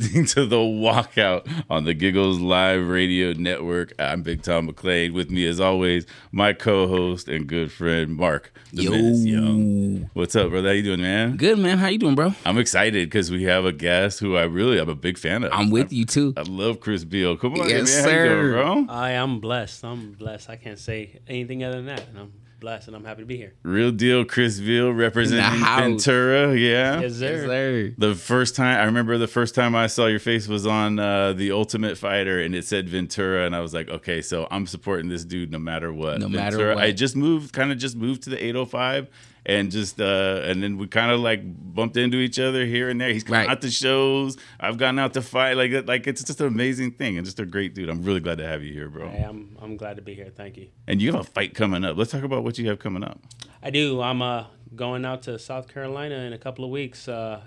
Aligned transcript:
listening 0.00 0.24
to 0.24 0.46
the 0.46 0.56
Walkout 0.56 1.46
on 1.68 1.84
the 1.84 1.92
Giggles 1.92 2.40
Live 2.40 2.88
Radio 2.88 3.32
Network. 3.34 3.92
I'm 3.98 4.22
Big 4.22 4.42
Tom 4.42 4.64
McLean. 4.66 5.12
With 5.12 5.30
me, 5.30 5.46
as 5.46 5.60
always, 5.60 6.06
my 6.30 6.54
co-host 6.54 7.28
and 7.28 7.46
good 7.46 7.70
friend 7.70 8.16
Mark 8.16 8.54
the 8.72 8.84
Yo. 8.84 8.90
Menace 8.90 9.24
Young. 9.24 10.10
What's 10.14 10.34
up, 10.34 10.48
brother? 10.50 10.68
How 10.68 10.72
you 10.74 10.82
doing, 10.82 11.02
man? 11.02 11.36
Good 11.36 11.58
man, 11.58 11.76
how 11.76 11.88
you 11.88 11.98
doing, 11.98 12.14
bro? 12.14 12.32
I'm 12.46 12.56
excited 12.56 13.06
because 13.10 13.30
we 13.30 13.42
have 13.44 13.66
a 13.66 13.72
guest 13.72 14.18
who 14.20 14.34
I 14.34 14.44
really 14.44 14.78
I'm 14.78 14.88
a 14.88 14.94
big 14.94 15.18
fan 15.18 15.44
of. 15.44 15.52
I'm 15.52 15.68
with 15.70 15.92
you 15.92 16.06
too. 16.06 16.32
I 16.38 16.42
love 16.42 16.80
Chris 16.80 17.04
Beal. 17.04 17.36
Come 17.36 17.54
on, 17.60 17.68
Yes, 17.68 17.94
man. 17.94 18.04
How 18.04 18.10
you 18.10 18.28
doing, 18.28 18.44
sir. 18.46 18.52
bro? 18.52 18.86
I 18.88 19.10
am 19.12 19.40
blessed. 19.40 19.84
I'm 19.84 20.12
blessed. 20.12 20.48
I 20.48 20.56
can't 20.56 20.78
say 20.78 21.20
anything 21.28 21.64
other 21.64 21.76
than 21.76 21.86
that. 21.86 22.08
And 22.08 22.18
I'm 22.18 22.32
blessed 22.62 22.86
and 22.86 22.96
I'm 22.96 23.04
happy 23.04 23.20
to 23.20 23.26
be 23.26 23.36
here. 23.36 23.52
Real 23.64 23.90
deal, 23.90 24.24
Chris 24.24 24.58
Beal 24.60 24.92
representing. 24.92 25.60
Ventura. 25.62 26.56
Yeah. 26.56 27.00
Yes, 27.00 27.16
sir. 27.16 27.32
Yes, 27.32 27.44
sir. 27.44 27.94
The 27.98 28.14
first 28.14 28.56
time 28.56 28.80
I 28.80 28.84
remember 28.84 29.18
the 29.18 29.26
first 29.26 29.54
time 29.54 29.74
I 29.74 29.88
saw 29.88 30.06
your 30.06 30.20
face 30.20 30.48
was 30.48 30.66
on 30.66 30.98
uh, 30.98 31.32
the 31.34 31.52
Ultimate 31.52 31.98
Fighter, 31.98 32.40
and 32.40 32.54
it 32.54 32.64
said 32.64 32.88
Ventura, 32.88 33.44
and 33.44 33.54
I 33.54 33.60
was 33.60 33.74
like, 33.74 33.88
okay, 33.90 34.22
so 34.22 34.46
I'm 34.50 34.66
supporting 34.66 35.08
this 35.08 35.24
dude 35.24 35.50
no 35.50 35.58
matter 35.58 35.92
what. 35.92 36.20
No 36.20 36.28
matter 36.28 36.74
what. 36.74 36.78
I 36.78 36.92
just 36.92 37.16
moved, 37.16 37.52
kind 37.52 37.72
of 37.72 37.78
just 37.78 37.96
moved 37.96 38.22
to 38.22 38.30
the 38.30 38.42
805, 38.42 39.08
and 39.44 39.70
just 39.70 40.00
uh, 40.00 40.40
and 40.44 40.62
then 40.62 40.78
we 40.78 40.86
kind 40.86 41.10
of 41.10 41.20
like 41.20 41.40
bumped 41.44 41.96
into 41.96 42.18
each 42.18 42.38
other 42.38 42.64
here 42.64 42.88
and 42.88 43.00
there. 43.00 43.08
He's 43.12 43.24
gone 43.24 43.38
Right. 43.38 43.48
out 43.48 43.60
to 43.62 43.70
shows. 43.70 44.36
I've 44.60 44.78
gone 44.78 44.98
out 44.98 45.14
to 45.14 45.22
fight. 45.22 45.54
Like 45.56 45.72
that. 45.72 45.86
Like 45.86 46.06
it's 46.06 46.22
just 46.22 46.40
an 46.40 46.46
amazing 46.46 46.92
thing, 46.92 47.16
and 47.18 47.24
just 47.24 47.40
a 47.40 47.46
great 47.46 47.74
dude. 47.74 47.88
I'm 47.88 48.02
really 48.02 48.20
glad 48.20 48.38
to 48.38 48.46
have 48.46 48.62
you 48.62 48.72
here, 48.72 48.88
bro. 48.88 49.08
Hey, 49.08 49.22
I'm 49.22 49.56
I'm 49.60 49.76
glad 49.76 49.96
to 49.96 50.02
be 50.02 50.14
here. 50.14 50.30
Thank 50.34 50.56
you. 50.56 50.68
And 50.86 51.02
you 51.02 51.12
have 51.12 51.20
a 51.20 51.24
fight 51.24 51.54
coming 51.54 51.84
up. 51.84 51.96
Let's 51.96 52.12
talk 52.12 52.22
about 52.22 52.44
what 52.44 52.58
you 52.58 52.68
have 52.68 52.78
coming 52.78 53.02
up. 53.02 53.18
I 53.62 53.70
do. 53.70 54.00
I'm 54.00 54.22
uh 54.22 54.44
going 54.74 55.04
out 55.04 55.22
to 55.22 55.38
South 55.38 55.68
Carolina 55.68 56.14
in 56.16 56.32
a 56.32 56.38
couple 56.38 56.64
of 56.64 56.70
weeks. 56.70 57.08
Uh, 57.08 57.40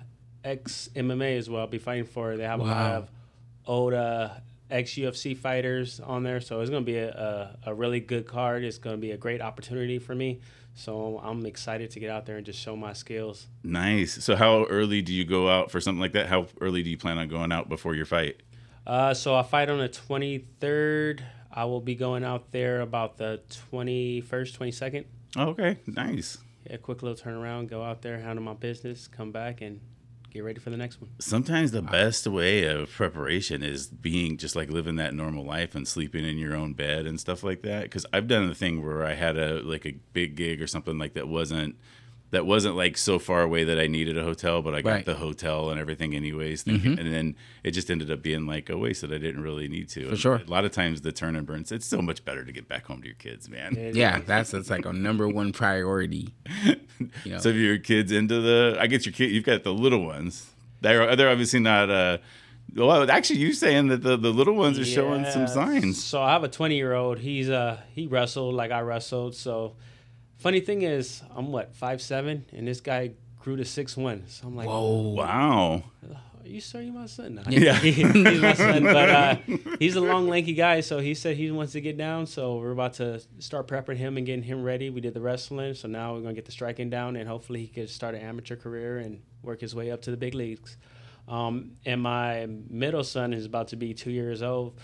ex 0.44 0.90
MMA 0.96 1.38
as 1.38 1.50
well. 1.50 1.62
I'll 1.62 1.68
be 1.68 1.78
fighting 1.80 2.06
for. 2.06 2.38
They 2.38 2.44
have 2.44 2.60
a 2.60 2.64
lot 2.64 2.92
of 2.92 3.10
old 3.66 3.94
uh, 3.94 4.30
ex 4.70 4.92
UFC 4.92 5.36
fighters 5.36 6.00
on 6.00 6.24
there, 6.24 6.40
so 6.42 6.60
it's 6.62 6.70
gonna 6.70 6.86
be 6.86 6.98
a, 6.98 7.10
a 7.66 7.70
a 7.72 7.74
really 7.74 8.00
good 8.00 8.28
card. 8.28 8.64
It's 8.64 8.78
gonna 8.78 8.98
be 8.98 9.12
a 9.12 9.18
great 9.18 9.42
opportunity 9.42 9.98
for 9.98 10.14
me. 10.14 10.42
So 10.75 11.19
I'm 11.24 11.46
excited 11.46 11.90
to 11.91 12.00
get 12.00 12.09
out 12.09 12.25
there 12.25 12.36
and 12.36 12.46
just 12.46 12.59
show 12.59 12.75
my 12.75 12.94
skills. 12.94 13.47
Nice. 13.63 14.24
So 14.24 14.36
how 14.36 14.66
early 14.66 15.02
do 15.02 15.13
you 15.13 15.24
go 15.24 15.50
out 15.50 15.72
for 15.72 15.80
something 15.80 16.02
like 16.02 16.12
that? 16.12 16.28
How 16.28 16.47
early 16.59 16.84
do 16.84 16.90
you 16.90 16.97
plan 16.97 17.18
on 17.18 17.30
going 17.30 17.52
out 17.52 17.69
before 17.69 17.96
your 17.96 18.06
fight? 18.06 18.44
Uh, 18.85 19.14
so 19.14 19.35
I 19.35 19.41
fight 19.41 19.69
on 19.69 19.80
the 19.80 19.90
23rd. 19.90 21.22
I 21.52 21.64
will 21.66 21.80
be 21.80 21.96
going 21.96 22.25
out 22.25 22.52
there 22.52 22.81
about 22.81 23.18
the 23.18 23.41
21st, 23.72 24.58
22nd. 24.58 25.06
Oh, 25.38 25.47
okay, 25.50 25.78
nice. 25.88 26.38
Yeah, 26.69 26.78
quick 26.78 27.02
little 27.02 27.18
turnaround, 27.18 27.69
go 27.69 27.81
out 27.81 28.02
there, 28.02 28.19
handle 28.19 28.44
my 28.44 28.53
business, 28.53 29.08
come 29.08 29.31
back, 29.31 29.62
and 29.62 29.80
get 30.35 30.44
ready 30.44 30.59
for 30.59 30.69
the 30.69 30.78
next 30.78 31.00
one. 31.00 31.09
Sometimes 31.19 31.72
the 31.72 31.81
best 31.81 32.28
way 32.28 32.66
of 32.66 32.91
preparation 32.91 33.63
is 33.63 33.88
being 33.88 34.38
just 34.38 34.53
like 34.53 34.69
living 34.69 34.97
that 34.97 35.13
normal 35.13 35.46
life 35.46 35.75
and 35.75 35.88
sleeping 35.88 36.25
in 36.25 36.38
your 36.38 36.53
own 36.53 36.73
bed 36.73 37.07
and 37.07 37.19
stuff 37.19 37.41
like 37.41 37.62
that. 37.62 37.84
Because 37.84 38.06
I've 38.12 38.28
done 38.28 38.50
the 38.50 38.53
thing 38.56 38.84
where 38.84 39.06
I 39.06 39.13
had 39.13 39.38
a 39.38 39.62
like 39.62 39.85
a 39.85 39.96
big 40.12 40.35
gig 40.35 40.62
or 40.62 40.68
something 40.68 41.00
like 41.00 41.13
that 41.13 41.29
wasn't 41.29 41.78
that 42.35 42.46
wasn't 42.46 42.75
like 42.75 42.97
so 42.97 43.18
far 43.19 43.41
away 43.41 43.63
that 43.63 43.79
I 43.79 43.88
needed 43.88 44.18
a 44.18 44.23
hotel, 44.23 44.62
but 44.62 44.75
I 44.75 44.81
got 44.81 44.90
Right. 44.91 45.06
the 45.06 45.16
hotel 45.16 45.69
and 45.72 45.79
everything 45.79 46.13
anyways. 46.16 46.63
Thinking, 46.63 47.00
And 47.00 47.12
then 47.13 47.35
it 47.63 47.72
just 47.72 47.90
ended 47.90 48.12
up 48.12 48.22
being 48.22 48.46
like 48.46 48.69
a 48.69 48.78
waste 48.78 49.01
that 49.01 49.12
I 49.12 49.18
didn't 49.18 49.41
really 49.41 49.68
need 49.68 49.90
to. 49.90 50.09
For 50.09 50.16
sure. 50.16 50.41
A 50.47 50.50
lot 50.50 50.63
of 50.66 50.72
times 50.72 51.01
the 51.01 51.12
turn 51.12 51.35
and 51.35 51.46
burns. 51.47 51.72
It's 51.72 51.85
so 51.85 52.01
much 52.01 52.23
better 52.23 52.44
to 52.46 52.51
get 52.51 52.68
back 52.68 52.85
home 52.85 53.01
to 53.01 53.07
your 53.07 53.16
kids, 53.16 53.50
man. 53.50 53.75
And 53.78 53.96
Yeah, 53.96 54.19
that's 54.25 54.51
that's 54.51 54.69
like 54.69 54.85
a 54.85 54.94
number 54.94 55.28
one 55.28 55.51
priority. 55.51 56.34
You 57.25 57.31
know, 57.34 57.40
So 57.40 57.50
if 57.50 57.56
your 57.57 57.78
kids 57.78 58.12
into 58.12 58.40
the, 58.40 58.78
I 58.79 58.88
guess 58.88 59.06
your 59.06 59.12
kid, 59.12 59.31
you've 59.31 59.44
got 59.44 59.63
the 59.63 59.73
little 59.73 60.06
ones. 60.06 60.50
They're 60.81 61.16
they're 61.17 61.29
obviously 61.29 61.59
not. 61.59 61.90
uh 61.90 62.17
Well, 62.75 63.09
actually, 63.12 63.40
you 63.40 63.52
saying 63.53 63.88
that 63.90 64.02
the, 64.02 64.16
the 64.17 64.31
little 64.31 64.56
ones 64.56 64.79
are 64.79 64.85
showing 64.85 65.25
some 65.25 65.46
signs. 65.47 66.02
So 66.03 66.22
I 66.22 66.31
have 66.34 66.43
a 66.43 66.47
20 66.47 66.76
year 66.76 66.93
old. 66.93 67.20
He's 67.20 67.49
uh 67.49 67.81
he 67.93 68.08
wrestled 68.08 68.55
like 68.55 68.72
I 68.72 68.79
wrestled. 68.81 69.35
So 69.35 69.76
funny 70.46 70.59
thing 70.59 70.84
is, 70.84 71.24
I'm 71.36 71.52
what 71.52 71.74
five 71.74 72.03
seven, 72.03 72.46
and 72.53 72.68
this 72.68 72.80
guy 72.80 73.14
grew 73.40 73.56
to 73.56 73.66
six 73.66 73.97
one. 73.97 74.26
So 74.28 74.46
I'm 74.46 74.56
like, 74.56 74.68
whoa, 74.68 75.16
Wow. 75.16 75.84
Are 76.03 76.47
you 76.47 76.62
sure 76.62 76.82
you 76.82 76.92
my 76.92 77.08
son? 77.08 77.34
No, 77.34 77.42
Yeah. 77.50 77.74
he's 77.80 78.40
my 78.40 78.53
son, 78.53 78.84
but 78.84 79.09
uh, 79.09 79.36
he's 79.80 79.96
a 79.96 80.02
long, 80.02 80.28
lanky 80.28 80.53
guy. 80.53 80.82
So 80.82 81.00
he 81.00 81.16
said 81.16 81.36
he 81.36 81.50
wants 81.50 81.74
to 81.74 81.82
get 81.82 81.97
down. 81.97 82.28
So 82.28 82.58
we're 82.58 82.70
about 82.70 82.94
to 82.96 83.20
start 83.40 83.68
prepping 83.68 83.97
him 83.97 84.18
and 84.18 84.26
getting 84.28 84.44
him 84.44 84.62
ready. 84.62 84.92
We 84.92 85.02
did 85.02 85.16
the 85.16 85.22
wrestling, 85.22 85.74
so 85.74 85.88
now 85.88 86.14
we're 86.14 86.22
gonna 86.22 86.36
get 86.36 86.46
the 86.46 86.52
striking 86.52 86.91
down, 86.91 87.16
and 87.16 87.28
hopefully 87.28 87.62
he 87.62 87.68
could 87.68 87.90
start 87.90 88.14
an 88.14 88.22
amateur 88.22 88.56
career 88.56 89.00
and 89.00 89.24
work 89.41 89.62
his 89.62 89.74
way 89.74 89.90
up 89.90 90.03
to 90.03 90.12
the 90.12 90.18
big 90.18 90.36
leagues. 90.36 90.78
Um, 91.28 91.72
and 91.88 92.00
my 92.03 92.48
middle 92.70 93.03
son 93.03 93.34
is 93.34 93.48
about 93.48 93.70
to 93.70 93.78
be 93.78 93.96
two 93.96 94.12
years 94.12 94.44
old. 94.44 94.80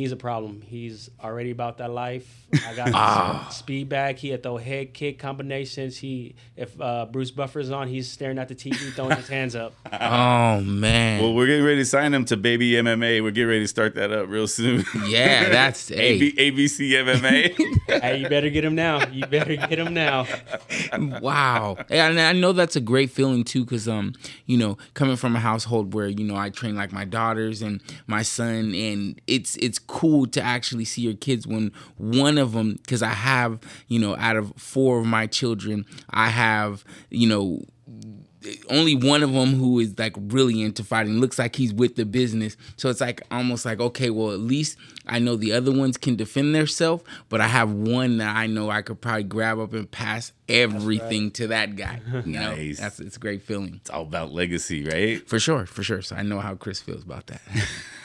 He's 0.00 0.12
a 0.12 0.16
problem. 0.16 0.62
He's 0.62 1.10
already 1.22 1.50
about 1.50 1.76
that 1.78 1.90
life. 1.90 2.46
I 2.66 2.74
got 2.74 2.90
Ah. 2.94 3.48
speed 3.52 3.90
back. 3.90 4.16
He 4.16 4.30
had 4.30 4.42
throw 4.42 4.56
head 4.56 4.94
kick 4.94 5.18
combinations. 5.18 5.98
He, 5.98 6.34
if 6.56 6.80
uh, 6.80 7.04
Bruce 7.04 7.30
Buffer's 7.30 7.70
on, 7.70 7.86
he's 7.86 8.10
staring 8.10 8.38
at 8.38 8.48
the 8.48 8.54
TV, 8.54 8.92
throwing 8.94 9.14
his 9.16 9.28
hands 9.28 9.54
up. 9.54 9.74
oh 9.92 10.60
man, 10.62 11.22
Well, 11.22 11.34
we're 11.34 11.46
getting 11.46 11.64
ready 11.66 11.76
to 11.80 11.84
sign 11.84 12.14
him 12.14 12.24
to 12.24 12.36
Baby 12.38 12.72
MMA. 12.72 13.22
We're 13.22 13.30
getting 13.30 13.48
ready 13.48 13.60
to 13.60 13.68
start 13.68 13.94
that 13.96 14.10
up 14.10 14.28
real 14.30 14.46
soon. 14.48 14.84
yeah, 15.06 15.50
that's 15.50 15.88
hey, 15.90 16.14
AB, 16.14 16.32
ABC 16.32 16.90
MMA. 16.92 18.00
hey, 18.02 18.16
you 18.20 18.28
better 18.30 18.48
get 18.48 18.64
him 18.64 18.74
now. 18.74 19.06
You 19.08 19.26
better 19.26 19.54
get 19.56 19.78
him 19.78 19.92
now. 19.92 20.26
wow. 21.20 21.76
And 21.90 22.18
I 22.20 22.32
know 22.32 22.52
that's 22.52 22.76
a 22.76 22.80
great 22.80 23.10
feeling 23.10 23.44
too, 23.44 23.64
because 23.64 23.86
um, 23.88 24.14
you 24.46 24.56
know, 24.56 24.78
coming 24.94 25.16
from 25.16 25.36
a 25.36 25.40
household 25.40 25.94
where 25.94 26.08
you 26.08 26.24
know 26.24 26.36
I 26.36 26.50
train 26.50 26.74
like 26.74 26.90
my 26.92 27.04
daughters 27.04 27.62
and 27.62 27.82
my 28.06 28.22
son, 28.22 28.74
and 28.74 29.20
it's 29.26 29.56
it's 29.56 29.78
cool 29.90 30.26
to 30.28 30.40
actually 30.40 30.84
see 30.84 31.02
your 31.02 31.14
kids 31.14 31.46
when 31.46 31.72
one 31.96 32.38
of 32.38 32.52
them, 32.52 32.78
because 32.82 33.02
I 33.02 33.08
have 33.08 33.58
you 33.88 33.98
know, 33.98 34.16
out 34.16 34.36
of 34.36 34.52
four 34.56 35.00
of 35.00 35.06
my 35.06 35.26
children, 35.26 35.84
I 36.10 36.28
have 36.28 36.84
you 37.10 37.28
know 37.28 37.62
only 38.70 38.94
one 38.94 39.22
of 39.22 39.32
them 39.32 39.54
who 39.54 39.78
is 39.80 39.98
like 39.98 40.14
really 40.16 40.62
into 40.62 40.82
fighting. 40.82 41.18
Looks 41.20 41.38
like 41.38 41.56
he's 41.56 41.74
with 41.74 41.96
the 41.96 42.06
business. 42.06 42.56
So 42.76 42.88
it's 42.88 43.00
like 43.00 43.20
almost 43.30 43.66
like 43.66 43.80
okay 43.80 44.10
well 44.10 44.32
at 44.32 44.40
least 44.40 44.78
i 45.06 45.18
know 45.18 45.36
the 45.36 45.52
other 45.52 45.72
ones 45.72 45.96
can 45.96 46.16
defend 46.16 46.54
themselves 46.54 47.02
but 47.28 47.40
i 47.40 47.46
have 47.46 47.72
one 47.72 48.18
that 48.18 48.34
i 48.36 48.46
know 48.46 48.70
i 48.70 48.82
could 48.82 49.00
probably 49.00 49.24
grab 49.24 49.58
up 49.58 49.72
and 49.72 49.90
pass 49.90 50.32
everything 50.50 51.30
to 51.32 51.48
that 51.48 51.76
guy 51.76 52.00
you 52.24 52.32
know 52.38 52.54
Nice. 52.54 52.80
that's 52.80 53.00
it's 53.00 53.16
a 53.16 53.20
great 53.20 53.42
feeling 53.42 53.74
it's 53.76 53.90
all 53.90 54.02
about 54.02 54.32
legacy, 54.32 54.84
right? 54.84 55.26
for 55.28 55.38
sure 55.38 55.66
for 55.66 55.82
sure 55.82 56.02
so 56.02 56.16
i 56.16 56.22
know 56.22 56.40
how 56.40 56.54
chris 56.54 56.80
feels 56.80 57.02
about 57.02 57.26
that 57.28 57.40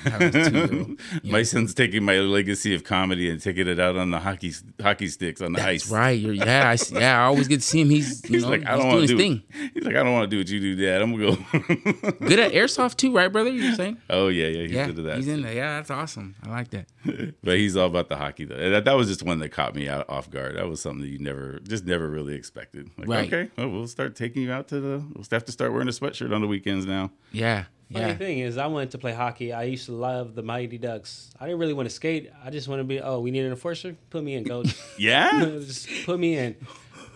Having 0.06 0.36
a 0.36 0.50
two-year-old. 0.52 1.00
My 1.24 1.42
son's 1.42 1.74
taking 1.74 2.04
my 2.04 2.20
legacy 2.20 2.76
of 2.76 2.84
comedy 2.84 3.28
and 3.28 3.42
taking 3.42 3.68
it 3.68 3.80
out 3.80 3.96
on 3.96 4.12
the 4.12 4.20
hockey 4.20 4.54
hockey 4.80 5.08
sticks 5.08 5.42
on 5.42 5.54
the 5.54 5.58
that's 5.58 5.86
ice. 5.88 5.92
right 5.92 6.12
You're, 6.20 6.34
yeah 6.34 6.70
I, 6.70 6.78
yeah 7.00 7.22
I 7.22 7.26
always 7.26 7.48
get 7.48 7.56
to 7.58 7.62
see 7.66 7.82
him 7.82 7.90
he's 7.90 8.22
you 8.30 8.36
He's 8.36 8.44
know 8.44 8.50
like, 8.50 8.68
I 8.68 8.78
don't 8.78 8.88
want 8.88 9.02
to 9.02 9.08
do. 9.08 9.18
thing 9.18 9.42
He's 9.74 9.84
like, 9.84 9.96
I 9.96 10.04
don't 10.04 10.14
want 10.14 10.30
to 10.30 10.36
do 10.36 10.38
what 10.38 10.48
you 10.50 10.60
do, 10.60 10.76
Dad. 10.86 11.02
I'm 11.02 11.12
gonna 11.18 11.36
go. 11.36 12.12
good 12.28 12.38
at 12.40 12.52
airsoft 12.60 12.98
too 12.98 13.16
right 13.16 13.30
brother 13.32 13.50
you're 13.52 13.74
saying 13.74 13.98
oh 14.12 14.28
yeah, 14.28 14.46
yeah, 14.46 14.62
he's 14.62 14.72
yeah 14.72 14.86
good 14.86 15.00
at 15.00 15.06
that. 15.06 15.16
he's 15.18 15.28
in 15.28 15.42
there 15.42 15.54
yeah 15.54 15.78
that's 15.78 15.90
awesome 15.90 16.36
i 16.46 16.50
like 16.52 16.70
that 16.70 16.86
but 17.44 17.58
he's 17.58 17.76
all 17.76 17.88
about 17.88 18.08
the 18.10 18.16
hockey 18.18 18.46
though. 18.46 18.70
That, 18.70 18.86
that 18.86 18.94
was 18.94 19.08
just 19.08 19.24
one 19.24 19.40
that 19.40 19.50
caught 19.50 19.74
me 19.74 19.88
out 19.90 20.08
off 20.08 20.30
guard. 20.30 20.56
That 20.58 20.68
was 20.70 20.82
something 20.82 21.02
that 21.02 21.08
you 21.10 21.20
never, 21.20 21.60
just 21.68 21.86
never 21.86 22.08
really 22.10 22.35
expected. 22.36 22.90
Like, 22.98 23.08
Right. 23.08 23.34
okay, 23.34 23.52
well, 23.58 23.70
we'll 23.70 23.88
start 23.88 24.16
taking 24.16 24.44
you 24.44 24.52
out 24.52 24.68
to 24.70 24.80
the. 24.80 25.04
We'll 25.14 25.26
have 25.32 25.46
to 25.46 25.52
start 25.52 25.72
wearing 25.72 25.88
a 25.88 25.92
sweatshirt 25.92 26.34
on 26.34 26.42
the 26.42 26.48
weekends 26.48 26.86
now. 26.86 27.12
yeah 27.32 27.66
Funny 27.94 28.06
yeah 28.08 28.16
thing 28.16 28.40
is, 28.40 28.58
I 28.58 28.66
wanted 28.66 28.92
to 28.92 28.98
play 28.98 29.14
hockey. 29.14 29.54
I 29.54 29.64
used 29.64 29.86
to 29.86 29.92
love 29.94 30.34
the 30.34 30.42
Mighty 30.42 30.80
Ducks. 30.80 31.30
I 31.40 31.46
didn't 31.46 31.60
really 31.60 31.74
want 31.74 31.88
to 31.88 31.94
skate. 31.94 32.32
I 32.44 32.50
just 32.50 32.68
want 32.68 32.80
to 32.80 32.84
be. 32.84 33.00
Oh, 33.00 33.20
we 33.20 33.30
need 33.32 33.46
an 33.46 33.52
enforcer. 33.52 33.96
Put 34.10 34.24
me 34.24 34.34
in, 34.36 34.44
coach. 34.46 34.76
Yeah. 34.98 35.30
just 35.60 35.88
put 36.06 36.20
me 36.20 36.36
in. 36.38 36.56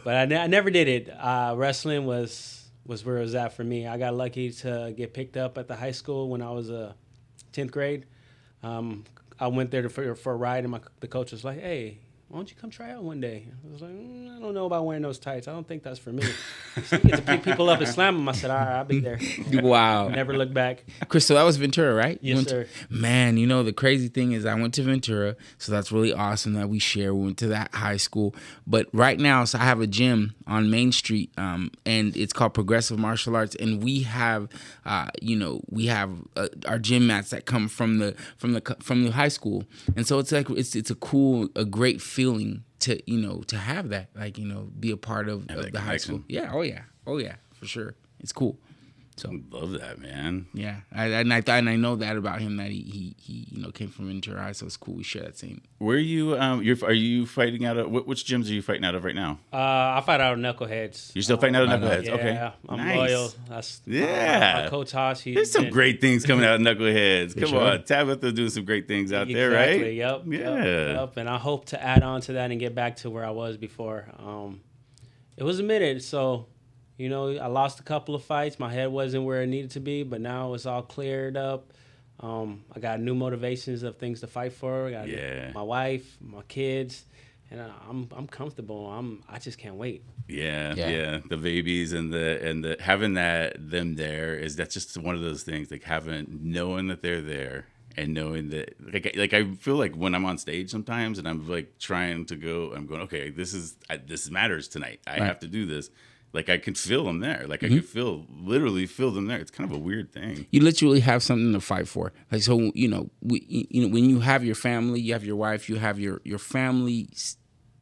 But 0.04 0.16
I, 0.16 0.26
ne- 0.26 0.38
I 0.38 0.48
never 0.48 0.70
did 0.70 0.88
it. 0.88 1.10
Uh, 1.10 1.56
wrestling 1.58 2.06
was 2.06 2.56
was 2.86 3.04
where 3.06 3.18
it 3.18 3.22
was 3.22 3.34
at 3.36 3.54
for 3.54 3.64
me. 3.64 3.88
I 3.88 3.98
got 3.98 4.14
lucky 4.16 4.52
to 4.52 4.94
get 4.96 5.14
picked 5.14 5.38
up 5.38 5.58
at 5.58 5.68
the 5.68 5.76
high 5.76 5.92
school 5.92 6.30
when 6.30 6.42
I 6.44 6.52
was 6.52 6.70
a 6.70 6.80
uh, 6.90 6.94
tenth 7.52 7.72
grade. 7.72 8.06
Um, 8.64 9.06
I 9.40 9.48
went 9.48 9.72
there 9.72 9.82
to, 9.82 9.90
for 9.90 10.14
for 10.16 10.34
a 10.34 10.36
ride, 10.36 10.64
and 10.66 10.72
my 10.72 10.82
the 11.00 11.08
coach 11.08 11.32
was 11.32 11.44
like, 11.44 11.60
"Hey, 11.60 11.98
why 12.30 12.38
don't 12.38 12.50
you 12.50 12.56
come 12.56 12.70
try 12.70 12.92
out 12.92 13.04
one 13.04 13.20
day?" 13.20 13.48
I 13.68 13.72
was 13.74 13.82
like, 13.82 13.92
mm, 13.92 14.38
"I 14.38 14.40
don't 14.40 14.54
know 14.54 14.66
about 14.66 14.86
wearing 14.86 15.02
those 15.02 15.20
tights. 15.20 15.48
I 15.48 15.52
don't 15.52 15.68
think 15.68 15.84
that's 15.84 16.00
for 16.00 16.12
me." 16.12 16.24
So 16.86 16.96
you 16.96 17.02
get 17.04 17.16
to 17.18 17.22
pick 17.24 17.44
people 17.44 17.70
up 17.70 17.80
and 17.80 17.88
slam 17.90 18.16
them. 18.16 18.30
I 18.30 18.32
said, 18.34 18.52
"All 18.52 18.58
right, 18.58 18.78
I'll 18.78 18.86
be 18.86 19.00
there." 19.00 19.20
wow 19.54 20.08
Never 20.08 20.38
look 20.38 20.54
back. 20.54 20.86
Chris, 21.10 21.26
so 21.26 21.34
that 21.34 21.44
was 21.44 21.58
Ventura, 21.58 21.94
right? 21.94 22.18
Yes, 22.22 22.36
went 22.36 22.48
to- 22.50 22.66
sir. 22.66 22.68
man, 22.90 23.38
you 23.38 23.46
know 23.48 23.64
the 23.64 23.74
crazy 23.74 24.08
thing 24.08 24.32
is 24.32 24.46
I 24.46 24.54
went 24.56 24.74
to 24.76 24.84
Ventura, 24.84 25.36
so 25.58 25.72
that's 25.72 25.92
really 25.92 26.14
awesome 26.14 26.54
that 26.54 26.70
we 26.70 26.80
share. 26.80 27.14
We 27.14 27.26
went 27.26 27.38
to 27.40 27.48
that 27.48 27.74
high 27.74 27.98
school, 27.98 28.34
but 28.66 28.88
right 28.94 29.20
now, 29.20 29.44
so 29.46 29.58
I 29.60 29.64
have 29.64 29.82
a 29.82 29.88
gym 29.88 30.36
on 30.48 30.70
Main 30.70 30.92
Street, 30.92 31.32
um, 31.38 31.72
and 31.86 32.16
it's 32.16 32.32
called 32.34 32.54
Progressive 32.54 32.98
Martial 33.00 33.36
Arts, 33.36 33.56
and 33.56 33.84
we 33.84 34.04
have, 34.04 34.48
uh, 34.86 35.10
you 35.22 35.36
know, 35.36 35.62
we 35.70 35.88
have 35.88 36.12
uh, 36.36 36.48
our 36.68 36.80
gym 36.80 37.08
mats 37.08 37.32
that 37.32 37.46
come 37.46 37.68
from 37.68 37.98
the 38.00 38.16
from 38.38 38.54
the 38.54 38.62
from 38.82 39.04
the 39.04 39.12
high 39.12 39.28
school, 39.28 39.64
and 39.96 40.06
so 40.08 40.20
it's 40.20 40.32
like 40.32 40.50
it's 40.52 40.76
it's 40.76 40.90
a 40.92 40.96
cool, 40.96 41.50
a 41.56 41.66
great 41.66 42.02
feeling 42.20 42.66
to 42.80 43.00
you 43.10 43.18
know 43.18 43.44
to 43.48 43.58
have 43.58 43.90
that, 43.90 44.10
like 44.14 44.38
you 44.38 44.46
know, 44.46 44.70
be 44.78 44.92
a 44.92 44.98
part 44.98 45.30
of, 45.30 45.50
of 45.50 45.72
the 45.72 45.80
high 45.80 45.96
school. 45.96 46.22
Yeah. 46.28 46.52
Oh 46.54 46.62
yeah. 46.62 46.82
Oh 47.08 47.18
yeah. 47.18 47.36
For 47.54 47.66
sure. 47.66 47.96
It's 48.20 48.34
cool. 48.34 48.58
So 49.20 49.32
love 49.52 49.72
that 49.72 50.00
man. 50.00 50.48
Yeah, 50.54 50.78
I, 50.94 51.06
and 51.08 51.34
I 51.34 51.44
and 51.48 51.70
I 51.70 51.76
know 51.76 51.96
that 51.98 52.16
about 52.18 52.40
him 52.42 52.58
that 52.58 52.72
he 52.72 52.82
he, 52.82 53.16
he 53.20 53.48
you 53.52 53.62
know 53.62 53.72
came 53.72 53.90
from 53.90 54.08
Ventura, 54.08 54.54
so 54.54 54.66
it's 54.66 54.78
cool 54.78 54.96
we 54.96 55.04
share 55.04 55.24
that 55.24 55.38
same. 55.38 55.62
Where 55.78 55.98
are 55.98 56.00
you? 56.00 56.38
Um, 56.38 56.64
you're 56.64 56.78
are 56.84 56.94
you 56.94 57.26
fighting 57.26 57.66
out 57.66 57.78
of? 57.78 57.90
Which 57.92 58.24
gyms 58.26 58.50
are 58.50 58.54
you 58.54 58.62
fighting 58.62 58.86
out 58.86 58.96
of 58.96 59.04
right 59.04 59.16
now? 59.16 59.40
Uh, 59.52 59.58
I 59.58 60.04
fight 60.06 60.22
out 60.22 60.34
of 60.34 60.40
Knuckleheads. 60.40 61.14
You're 61.16 61.22
still 61.24 61.38
fighting 61.38 61.56
out 61.58 61.64
of 61.64 61.70
Knuckleheads. 61.70 62.06
Yeah, 62.06 62.14
okay, 62.14 62.52
I'm 62.70 62.78
nice. 62.78 62.98
loyal. 62.98 63.30
That's 63.50 63.82
Yeah. 63.86 64.56
Uh, 64.60 64.64
my 64.64 64.70
coach 64.70 64.92
Tosh. 64.92 65.22
he's 65.22 65.36
There's 65.36 65.52
some 65.52 65.66
been- 65.66 65.74
great 65.74 66.02
things 66.02 66.26
coming 66.26 66.46
out 66.46 66.56
of 66.56 66.62
Knuckleheads. 66.66 67.38
Come 67.38 67.50
sure. 67.50 67.62
on, 67.62 67.84
Tabitha 67.84 68.32
doing 68.32 68.50
some 68.50 68.66
great 68.66 68.88
things 68.88 69.12
out 69.12 69.28
there, 69.28 69.52
right? 69.52 69.94
Yep. 69.94 70.24
Yeah. 70.28 70.40
Yep, 70.64 70.96
yep. 70.96 71.18
And 71.18 71.30
I 71.30 71.38
hope 71.38 71.66
to 71.68 71.84
add 71.84 72.04
on 72.04 72.22
to 72.22 72.34
that 72.34 72.52
and 72.52 72.60
get 72.60 72.74
back 72.74 72.96
to 72.98 73.10
where 73.10 73.26
I 73.26 73.32
was 73.32 73.58
before. 73.58 74.08
Um, 74.18 74.62
it 75.38 75.44
was 75.44 75.60
a 75.60 75.64
minute, 75.64 76.04
so 76.04 76.48
you 77.00 77.10
know 77.10 77.36
I 77.38 77.48
lost 77.48 77.80
a 77.80 77.84
couple 77.84 78.14
of 78.14 78.24
fights. 78.24 78.60
My 78.60 78.72
head 78.72 78.90
wasn't 78.92 79.24
where 79.26 79.42
it 79.42 79.48
needed 79.48 79.72
to 79.72 79.80
be, 79.80 80.04
but 80.04 80.22
now 80.22 80.54
it's 80.54 80.66
all 80.68 80.84
cleared 80.84 81.36
up. 81.38 81.74
Um, 82.20 82.66
I 82.76 82.80
got 82.80 83.00
new 83.00 83.16
motivations 83.16 83.82
of 83.84 83.98
things 83.98 84.20
to 84.20 84.28
fight 84.28 84.54
for. 84.54 84.88
I 84.88 84.92
got 84.92 85.08
Yeah. 85.08 85.52
my 85.54 85.62
wife, 85.64 86.18
my 86.20 86.42
kids, 86.44 87.06
and 87.50 87.62
I- 87.62 87.72
I'm 87.90 88.10
I'm 88.16 88.28
comfortable. 88.28 88.88
I'm 88.88 89.24
I 89.30 89.40
just 89.40 89.58
can't 89.58 89.76
wait. 89.76 90.04
Yeah, 90.28 90.76
Yeah. 90.76 90.90
yeah, 90.90 91.20
The 91.30 91.38
babies 91.38 91.94
and 91.94 92.12
the 92.14 92.28
and 92.48 92.64
the 92.64 92.76
having 92.82 93.14
that 93.14 93.56
them 93.72 93.96
there 93.96 94.36
is 94.36 94.56
that's 94.58 94.74
just 94.74 94.98
one 94.98 95.16
of 95.16 95.22
those 95.22 95.44
things 95.44 95.72
like 95.72 95.84
having 95.84 96.28
knowing 96.44 96.88
that 96.90 97.02
they're 97.02 97.22
there 97.22 97.68
and 97.98 98.14
knowing 98.14 98.50
that 98.50 98.76
like 98.94 99.16
like 99.16 99.34
I 99.34 99.46
feel 99.56 99.78
like 99.78 99.96
when 99.96 100.14
I'm 100.14 100.26
on 100.26 100.38
stage 100.38 100.70
sometimes 100.70 101.18
and 101.18 101.28
I'm 101.28 101.48
like 101.48 101.80
trying 101.80 102.26
to 102.26 102.36
go 102.36 102.74
I'm 102.76 102.86
going 102.86 103.02
okay 103.04 103.30
this 103.30 103.54
is 103.54 103.78
I, 103.90 103.96
this 103.98 104.30
matters 104.30 104.68
tonight 104.68 105.00
I 105.08 105.12
Right. 105.14 105.22
have 105.24 105.40
to 105.40 105.48
do 105.48 105.66
this 105.66 105.90
like 106.34 106.50
I 106.50 106.58
can 106.58 106.76
feel 106.76 107.06
them 107.06 107.20
there 107.20 107.46
like 107.48 107.64
I 107.64 107.68
can 107.70 107.82
feel 107.82 108.26
literally 108.30 108.86
feel 108.86 109.12
them 109.12 109.28
there 109.28 109.40
it's 109.40 109.52
kind 109.52 109.70
of 109.70 109.76
a 109.76 109.80
weird 109.80 110.12
thing 110.12 110.46
You 110.52 110.62
literally 110.62 111.00
have 111.02 111.24
something 111.24 111.54
to 111.54 111.60
fight 111.62 111.88
for. 111.88 112.14
Like 112.32 112.42
so, 112.42 112.72
you 112.76 112.88
know, 112.88 113.10
we, 113.22 113.68
you 113.70 113.82
know, 113.82 113.94
when 113.94 114.10
you 114.10 114.20
have 114.20 114.44
your 114.44 114.56
family, 114.56 115.00
you 115.00 115.14
have 115.14 115.24
your 115.24 115.36
wife, 115.36 115.70
you 115.70 115.78
have 115.78 116.00
your 116.00 116.22
your 116.24 116.40
family, 116.40 117.10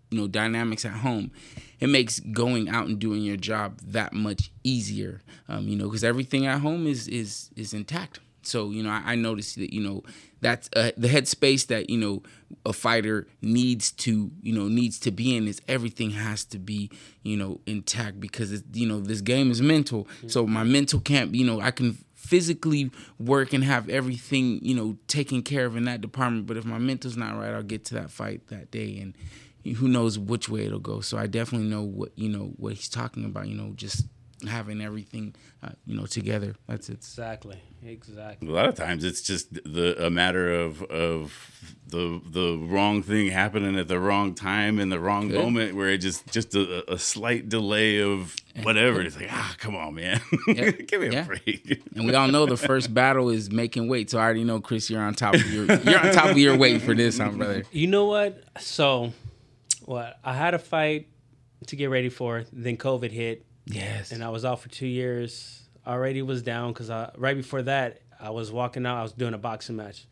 you 0.09 0.17
know, 0.19 0.27
dynamics 0.27 0.85
at 0.85 0.94
home. 0.94 1.31
It 1.79 1.88
makes 1.88 2.19
going 2.19 2.69
out 2.69 2.88
and 2.88 2.97
doing 2.99 3.21
your 3.21 3.38
job 3.38 3.79
that 3.83 4.13
much 4.13 4.51
easier. 4.63 5.21
Um, 5.47 5.67
you 5.67 5.75
know, 5.75 5.85
because 5.85 6.03
everything 6.03 6.45
at 6.45 6.61
home 6.61 6.88
is 6.88 7.07
is 7.07 7.50
is 7.55 7.73
intact. 7.73 8.19
So 8.47 8.71
you 8.71 8.83
know, 8.83 8.89
I, 8.89 9.01
I 9.05 9.15
noticed 9.15 9.55
that 9.57 9.73
you 9.73 9.81
know 9.81 10.03
that's 10.41 10.69
uh, 10.75 10.91
the 10.97 11.07
headspace 11.07 11.67
that 11.67 11.89
you 11.89 11.97
know 11.97 12.23
a 12.65 12.73
fighter 12.73 13.27
needs 13.41 13.91
to 13.91 14.31
you 14.41 14.53
know 14.53 14.67
needs 14.67 15.00
to 15.00 15.12
be 15.12 15.36
in 15.36 15.48
is 15.48 15.62
everything 15.67 16.12
has 16.12 16.45
to 16.45 16.60
be 16.60 16.89
you 17.24 17.38
know 17.38 17.60
intact 17.65 18.19
because 18.19 18.51
it's, 18.51 18.63
you 18.74 18.88
know 18.88 19.00
this 19.00 19.22
game 19.22 19.51
is 19.51 19.62
mental. 19.62 20.07
So 20.27 20.45
my 20.48 20.63
mental 20.63 21.00
can't 21.00 21.33
you 21.36 21.45
know 21.45 21.60
I 21.60 21.72
can 21.72 21.98
physically 22.13 22.91
work 23.19 23.53
and 23.53 23.63
have 23.63 23.89
everything 23.89 24.60
you 24.63 24.75
know 24.75 24.98
taken 25.07 25.41
care 25.41 25.65
of 25.65 25.75
in 25.75 25.86
that 25.86 26.01
department, 26.01 26.45
but 26.45 26.57
if 26.57 26.65
my 26.65 26.77
mental's 26.77 27.17
not 27.17 27.38
right, 27.38 27.53
I'll 27.53 27.63
get 27.63 27.86
to 27.86 27.95
that 27.95 28.12
fight 28.12 28.48
that 28.48 28.72
day 28.72 28.98
and 29.00 29.13
who 29.75 29.88
knows 29.88 30.17
which 30.17 30.48
way 30.48 30.65
it'll 30.65 30.79
go. 30.79 31.01
So 31.01 31.17
I 31.17 31.27
definitely 31.27 31.67
know 31.67 31.83
what 31.83 32.12
you 32.15 32.29
know 32.29 32.53
what 32.57 32.74
he's 32.74 32.89
talking 32.89 33.25
about. 33.25 33.48
You 33.48 33.55
know, 33.55 33.74
just 33.75 34.05
having 34.48 34.82
everything 34.82 35.34
uh, 35.63 35.70
you 35.86 35.96
know 35.98 36.06
together. 36.06 36.56
That's 36.67 36.89
it. 36.89 36.94
Exactly. 36.96 37.60
Exactly. 37.84 38.48
a 38.48 38.51
lot 38.51 38.67
of 38.67 38.75
times 38.75 39.03
it's 39.03 39.22
just 39.22 39.53
the 39.53 40.06
a 40.06 40.10
matter 40.10 40.51
of 40.53 40.82
of 40.84 41.63
the 41.88 42.20
the 42.25 42.58
wrong 42.58 43.01
thing 43.01 43.29
happening 43.29 43.77
at 43.79 43.88
the 43.88 44.00
wrong 44.00 44.34
time 44.36 44.79
in 44.79 44.89
the 44.89 45.00
wrong 45.00 45.29
Good. 45.29 45.39
moment 45.41 45.75
where 45.75 45.89
it 45.89 46.00
just 46.00 46.27
just 46.32 46.53
a, 46.56 46.91
a 46.91 46.98
slight 47.00 47.50
delay 47.50 48.01
of 48.01 48.36
whatever 48.63 49.01
it's 49.01 49.15
like 49.15 49.29
ah 49.32 49.56
come 49.60 49.75
on 49.75 49.94
man 49.96 50.20
Yeah. 50.48 50.72
give 50.89 51.01
me 51.01 51.15
a 51.15 51.24
break 51.24 51.82
And 51.96 52.06
we 52.08 52.13
all 52.15 52.27
know 52.27 52.46
the 52.46 52.58
first 52.58 52.94
battle 52.94 53.29
is 53.29 53.51
making 53.51 53.88
weight. 53.88 54.10
So 54.10 54.17
I 54.20 54.24
already 54.24 54.44
know, 54.44 54.60
Chris, 54.60 54.89
you're 54.89 55.01
on 55.01 55.13
top 55.13 55.36
of 55.36 55.51
your 55.53 55.65
you're 55.65 56.00
on 56.00 56.12
top 56.13 56.32
of 56.32 56.38
your 56.38 56.58
weight 56.58 56.82
for 56.82 56.94
this, 56.94 57.20
huh, 57.20 57.29
brother? 57.29 57.63
You 57.72 57.88
know 57.88 58.06
what? 58.06 58.44
So, 58.60 59.13
what 59.86 60.20
I 60.24 60.34
had 60.34 60.53
a 60.53 60.60
fight 60.60 61.08
to 61.67 61.75
get 61.75 61.89
ready 61.89 62.10
for. 62.10 62.44
Then 62.51 62.75
COVID 62.77 63.12
hit, 63.12 63.46
Yes. 63.69 64.12
and 64.12 64.24
I 64.24 64.29
was 64.29 64.45
out 64.45 64.59
for 64.62 64.69
two 64.69 64.88
years. 64.88 65.63
Already 65.86 66.21
was 66.21 66.41
down 66.41 66.74
because 66.74 66.89
I 66.89 67.12
right 67.17 67.36
before 67.36 67.62
that 67.63 68.01
I 68.19 68.29
was 68.31 68.51
walking 68.51 68.86
out. 68.86 68.97
I 68.97 69.03
was 69.03 69.13
doing 69.13 69.33
a 69.33 69.38
boxing 69.38 69.75
match, 69.77 70.05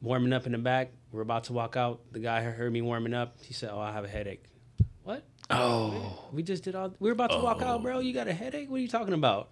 warming 0.00 0.32
up 0.32 0.46
in 0.46 0.52
the 0.52 0.58
back. 0.58 0.92
We're 1.12 1.20
about 1.22 1.44
to 1.44 1.52
walk 1.52 1.76
out. 1.76 2.00
The 2.12 2.20
guy 2.20 2.40
heard 2.40 2.72
me 2.72 2.80
warming 2.80 3.12
up. 3.12 3.36
He 3.42 3.52
said, 3.52 3.70
"Oh, 3.72 3.78
I 3.80 3.92
have 3.92 4.04
a 4.04 4.08
headache." 4.08 4.44
What? 5.02 5.22
oh, 5.50 6.28
We 6.32 6.42
just 6.42 6.64
did 6.64 6.74
all. 6.74 6.94
We 6.98 7.10
are 7.10 7.12
about 7.12 7.30
to 7.32 7.38
walk 7.38 7.60
out, 7.60 7.82
bro. 7.82 7.98
You 8.00 8.14
got 8.14 8.28
a 8.28 8.32
headache? 8.32 8.70
What 8.70 8.76
are 8.76 8.80
you 8.80 8.88
talking 8.88 9.12
about? 9.12 9.50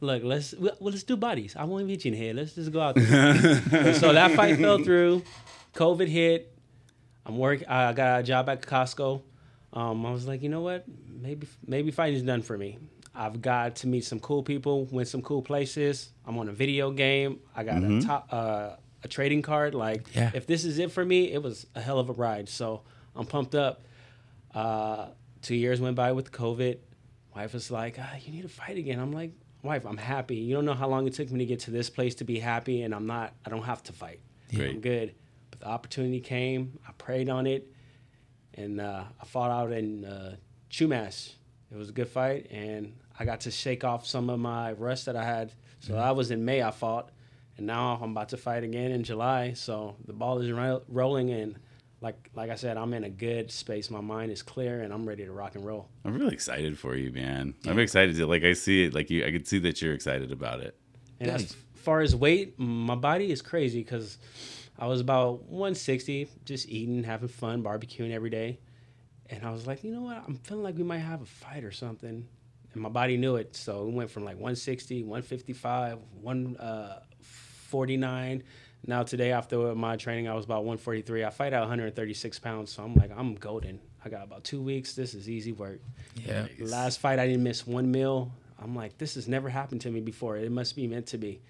Look, 0.00 0.22
let's 0.22 0.54
well, 0.54 0.76
let's 0.80 1.02
do 1.02 1.16
bodies. 1.16 1.56
I 1.56 1.64
won't 1.64 1.80
even 1.82 1.88
meet 1.88 2.04
you 2.04 2.12
in 2.12 2.16
here. 2.18 2.34
Let's 2.34 2.54
just 2.54 2.70
go 2.72 2.80
out 2.80 2.94
there. 2.94 3.94
so 3.94 4.12
that 4.12 4.32
fight 4.36 4.58
fell 4.58 4.78
through. 4.78 5.22
COVID 5.74 6.06
hit. 6.06 6.56
I'm 7.26 7.38
work. 7.38 7.62
I 7.68 7.92
got 7.92 8.20
a 8.20 8.22
job 8.22 8.48
at 8.48 8.62
Costco. 8.62 9.22
Um, 9.72 10.04
I 10.04 10.10
was 10.12 10.26
like, 10.26 10.42
you 10.42 10.48
know 10.48 10.60
what? 10.60 10.84
Maybe 11.08 11.46
maybe 11.66 11.90
fighting 11.90 12.16
is 12.16 12.22
done 12.22 12.42
for 12.42 12.56
me. 12.58 12.78
I've 13.14 13.42
got 13.42 13.76
to 13.76 13.86
meet 13.86 14.04
some 14.04 14.20
cool 14.20 14.42
people, 14.42 14.86
win 14.86 15.04
some 15.06 15.22
cool 15.22 15.42
places. 15.42 16.12
I'm 16.26 16.38
on 16.38 16.48
a 16.48 16.52
video 16.52 16.90
game. 16.90 17.40
I 17.54 17.64
got 17.64 17.82
a 17.82 18.00
top 18.00 18.28
uh, 18.32 18.70
a 19.04 19.08
trading 19.08 19.42
card. 19.42 19.74
Like, 19.74 20.14
Yeah. 20.14 20.30
if 20.34 20.46
this 20.46 20.64
is 20.64 20.78
it 20.78 20.92
for 20.92 21.04
me, 21.04 21.32
it 21.32 21.42
was 21.42 21.66
a 21.74 21.80
hell 21.80 21.98
of 21.98 22.08
a 22.08 22.12
ride. 22.12 22.48
So 22.48 22.82
I'm 23.16 23.26
pumped 23.26 23.54
up. 23.54 23.82
Uh, 24.54 25.08
two 25.42 25.54
years 25.54 25.80
went 25.80 25.96
by 25.96 26.12
with 26.12 26.32
COVID. 26.32 26.78
Wife 27.34 27.54
was 27.54 27.70
like, 27.70 27.96
ah, 27.98 28.14
"You 28.24 28.32
need 28.32 28.42
to 28.42 28.48
fight 28.48 28.76
again." 28.76 28.98
I'm 28.98 29.12
like, 29.12 29.32
"Wife, 29.62 29.86
I'm 29.86 29.96
happy. 29.96 30.36
You 30.36 30.54
don't 30.54 30.66
know 30.66 30.74
how 30.74 30.88
long 30.88 31.06
it 31.06 31.14
took 31.14 31.30
me 31.30 31.38
to 31.40 31.46
get 31.46 31.60
to 31.60 31.70
this 31.70 31.88
place 31.88 32.14
to 32.16 32.24
be 32.24 32.38
happy, 32.38 32.82
and 32.82 32.94
I'm 32.94 33.06
not. 33.06 33.34
I 33.46 33.50
don't 33.50 33.62
have 33.64 33.82
to 33.84 33.92
fight. 33.92 34.20
Great. 34.54 34.70
I'm 34.70 34.80
good." 34.80 35.14
But 35.50 35.60
the 35.60 35.66
opportunity 35.68 36.20
came. 36.20 36.78
I 36.86 36.92
prayed 36.92 37.28
on 37.30 37.46
it, 37.46 37.70
and 38.54 38.80
uh, 38.80 39.04
I 39.20 39.24
fought 39.24 39.50
out 39.50 39.72
in 39.72 40.04
uh, 40.04 40.36
Chumash. 40.70 41.32
It 41.72 41.76
was 41.76 41.88
a 41.88 41.92
good 41.92 42.08
fight, 42.08 42.48
and 42.50 42.94
I 43.18 43.24
got 43.24 43.40
to 43.42 43.50
shake 43.50 43.84
off 43.84 44.06
some 44.06 44.28
of 44.30 44.38
my 44.38 44.72
rust 44.72 45.06
that 45.06 45.16
I 45.16 45.24
had. 45.24 45.52
So 45.80 45.96
I 45.96 46.12
was 46.12 46.30
in 46.30 46.44
May. 46.44 46.62
I 46.62 46.70
fought, 46.70 47.10
and 47.56 47.66
now 47.66 47.98
I'm 48.00 48.10
about 48.12 48.28
to 48.30 48.36
fight 48.36 48.62
again 48.62 48.90
in 48.92 49.02
July. 49.04 49.54
So 49.54 49.96
the 50.06 50.12
ball 50.12 50.38
is 50.40 50.50
ro- 50.52 50.82
rolling, 50.88 51.30
and 51.30 51.56
like 52.00 52.30
like 52.34 52.50
I 52.50 52.56
said, 52.56 52.76
I'm 52.76 52.92
in 52.94 53.04
a 53.04 53.10
good 53.10 53.50
space. 53.50 53.90
My 53.90 54.00
mind 54.00 54.30
is 54.32 54.42
clear, 54.42 54.82
and 54.82 54.92
I'm 54.92 55.08
ready 55.08 55.24
to 55.24 55.32
rock 55.32 55.54
and 55.54 55.64
roll. 55.64 55.88
i'm 56.04 56.14
really 56.14 56.34
excited 56.34 56.78
for 56.78 56.94
you 56.96 57.10
man 57.12 57.54
i'm 57.66 57.78
excited 57.78 58.16
to 58.16 58.26
like 58.26 58.42
i 58.44 58.52
see 58.52 58.84
it 58.84 58.94
like 58.94 59.08
you 59.08 59.24
i 59.24 59.30
can 59.30 59.44
see 59.44 59.58
that 59.60 59.80
you're 59.80 59.94
excited 59.94 60.30
about 60.32 60.60
it 60.60 60.76
And 61.20 61.30
as 61.30 61.54
far 61.74 62.00
as 62.00 62.14
weight, 62.14 62.58
my 62.58 62.94
body 62.96 63.30
is 63.32 63.40
crazy 63.42 63.80
because 63.82 64.18
I 64.78 64.86
was 64.86 65.00
about 65.00 65.44
160, 65.44 66.28
just 66.44 66.68
eating, 66.68 67.04
having 67.04 67.28
fun, 67.28 67.62
barbecuing 67.62 68.12
every 68.12 68.30
day. 68.30 68.58
And 69.30 69.44
I 69.44 69.50
was 69.50 69.66
like, 69.66 69.84
you 69.84 69.92
know 69.92 70.02
what? 70.02 70.22
I'm 70.26 70.36
feeling 70.36 70.64
like 70.64 70.76
we 70.76 70.82
might 70.82 70.98
have 70.98 71.22
a 71.22 71.26
fight 71.26 71.64
or 71.64 71.72
something. 71.72 72.26
And 72.72 72.82
my 72.82 72.88
body 72.88 73.16
knew 73.16 73.36
it. 73.36 73.54
So 73.54 73.86
it 73.86 73.92
went 73.92 74.10
from 74.10 74.24
like 74.24 74.36
160, 74.36 75.04
155, 75.04 75.98
149. 76.20 78.36
Uh, 78.36 78.40
now 78.84 79.04
today, 79.04 79.30
after 79.30 79.74
my 79.74 79.96
training, 79.96 80.28
I 80.28 80.34
was 80.34 80.44
about 80.44 80.64
143. 80.64 81.24
I 81.24 81.30
fight 81.30 81.52
at 81.52 81.60
136 81.60 82.38
pounds. 82.40 82.72
So 82.72 82.82
I'm 82.82 82.94
like, 82.94 83.12
I'm 83.16 83.36
golden. 83.36 83.78
I 84.04 84.08
got 84.08 84.24
about 84.24 84.42
two 84.42 84.60
weeks. 84.60 84.94
This 84.94 85.14
is 85.14 85.30
easy 85.30 85.52
work. 85.52 85.80
yeah. 86.16 86.48
Last 86.58 86.98
fight, 86.98 87.20
I 87.20 87.26
didn't 87.26 87.44
miss 87.44 87.66
one 87.66 87.90
meal. 87.90 88.32
I'm 88.58 88.74
like, 88.74 88.98
this 88.98 89.14
has 89.14 89.28
never 89.28 89.48
happened 89.48 89.80
to 89.82 89.90
me 89.90 90.00
before. 90.00 90.36
It 90.36 90.50
must 90.50 90.76
be 90.76 90.86
meant 90.86 91.06
to 91.08 91.18
be. 91.18 91.40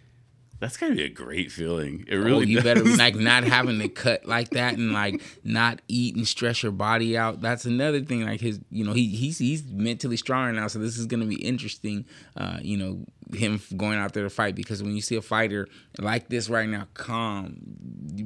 That's 0.62 0.78
gotta 0.78 0.94
be 0.94 1.02
a 1.02 1.08
great 1.10 1.52
feeling 1.52 2.04
it 2.08 2.14
Oh, 2.16 2.20
really 2.22 2.46
you 2.46 2.56
does. 2.60 2.64
better 2.64 2.84
like 2.84 3.14
not 3.30 3.44
having 3.44 3.78
to 3.80 3.88
cut 3.88 4.24
like 4.24 4.50
that 4.50 4.74
and 4.78 4.92
like 4.92 5.20
not 5.44 5.82
eat 5.88 6.16
and 6.16 6.26
stress 6.26 6.62
your 6.62 6.72
body 6.72 7.18
out. 7.18 7.40
That's 7.42 7.64
another 7.66 8.00
thing. 8.00 8.24
Like 8.24 8.40
his, 8.40 8.60
you 8.70 8.84
know, 8.84 8.92
he 8.94 9.08
he's 9.08 9.38
he's 9.38 9.64
mentally 9.64 10.16
strong 10.16 10.54
now, 10.54 10.68
so 10.68 10.78
this 10.78 10.96
is 10.96 11.06
gonna 11.06 11.26
be 11.26 11.36
interesting. 11.44 12.06
Uh, 12.36 12.58
you 12.62 12.76
know, 12.76 13.04
him 13.36 13.60
going 13.76 13.98
out 13.98 14.12
there 14.14 14.22
to 14.24 14.30
fight 14.30 14.54
because 14.54 14.82
when 14.82 14.94
you 14.94 15.02
see 15.02 15.16
a 15.16 15.22
fighter 15.22 15.66
like 15.98 16.28
this 16.28 16.48
right 16.48 16.68
now, 16.68 16.86
calm, 16.94 17.56